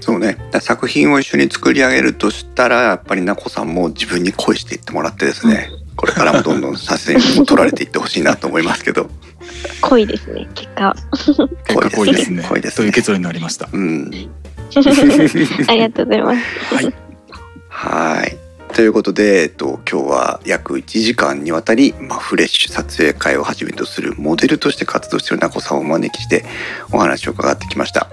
[0.00, 0.38] そうね。
[0.60, 9.10] 作品を一緒に作り上げるとしたらやっぱりなこさんも自分に恋していってもらってですね、これからもどんどん撮影も撮られていってほしいなと思いますけど。
[9.80, 10.94] 濃いですね結果
[11.64, 12.44] 結果濃いですね。
[12.48, 12.76] 濃いですね。
[12.76, 13.68] という結論になりました。
[13.72, 14.10] うん。
[15.68, 16.74] ありがとうございます。
[16.74, 16.94] はい。
[17.68, 18.36] はい。
[18.74, 26.44] ということで、えっと、今日は約1時間にわたり、まあ、フレッシュ撮影会をはじめとするモデルとして活動しているなこさんをお招きして
[26.92, 28.08] お話を伺ってきました。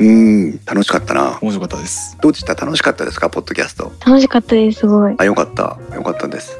[0.00, 1.38] うん楽しかったな。
[1.42, 2.16] 面白かったです。
[2.22, 2.54] どうでした？
[2.54, 3.28] 楽しかったですか？
[3.28, 3.92] ポッドキャスト。
[4.04, 5.14] 楽しかったですすごい。
[5.18, 5.76] あよかった。
[5.94, 6.56] よかったです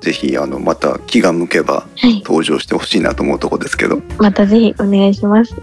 [0.00, 1.86] ぜひあのまた気が向けば
[2.24, 5.54] 登場してほしいなと思うとこですけど、はい、またぜひお願いします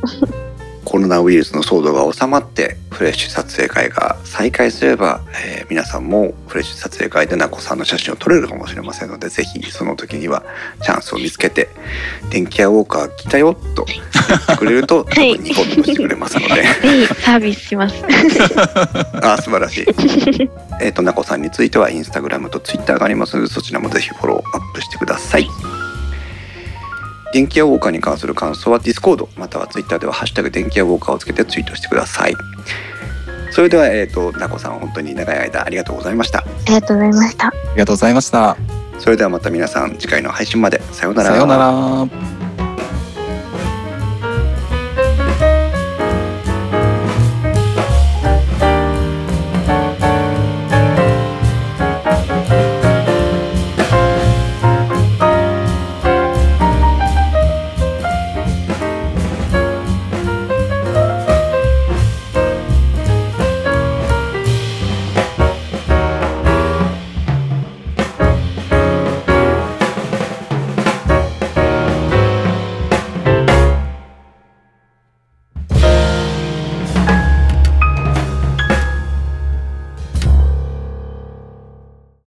[0.88, 10.46] コロナウイルスの騒動が収まってフレッシュ撮影会が再開すれば、えー、皆さんもフレッシュ撮影会でナコさんの写真を撮れるかもしれませんのでぜひその時には
[10.82, 11.68] チャンスを見つけて
[12.32, 16.64] 「電気屋ウォーカー来たよ」と言ってくれると、はい、多分ニコッとしてくれますので。
[17.22, 17.96] サービスします。
[19.22, 19.86] あ素晴らしい。
[20.80, 25.50] えっとナコさんについてはインスタグラムとツイッターがありますのでそちらもぜひフォローアップしてください
[27.34, 32.34] 電気屋ウォーカーに関する感想はディスコードまたはツイッターではハッシュタグ電気屋ウォーカーをつけてツイートしてください。
[33.52, 36.40] それではえっ、ー、となこさん本当に長い間ありがとうございました。
[36.40, 37.48] ありがとうございました。
[37.48, 38.58] ありがとうございました。
[39.00, 40.82] それではまた皆さん次回の配信まで。
[40.94, 41.30] さようなら。
[41.30, 42.47] さようなら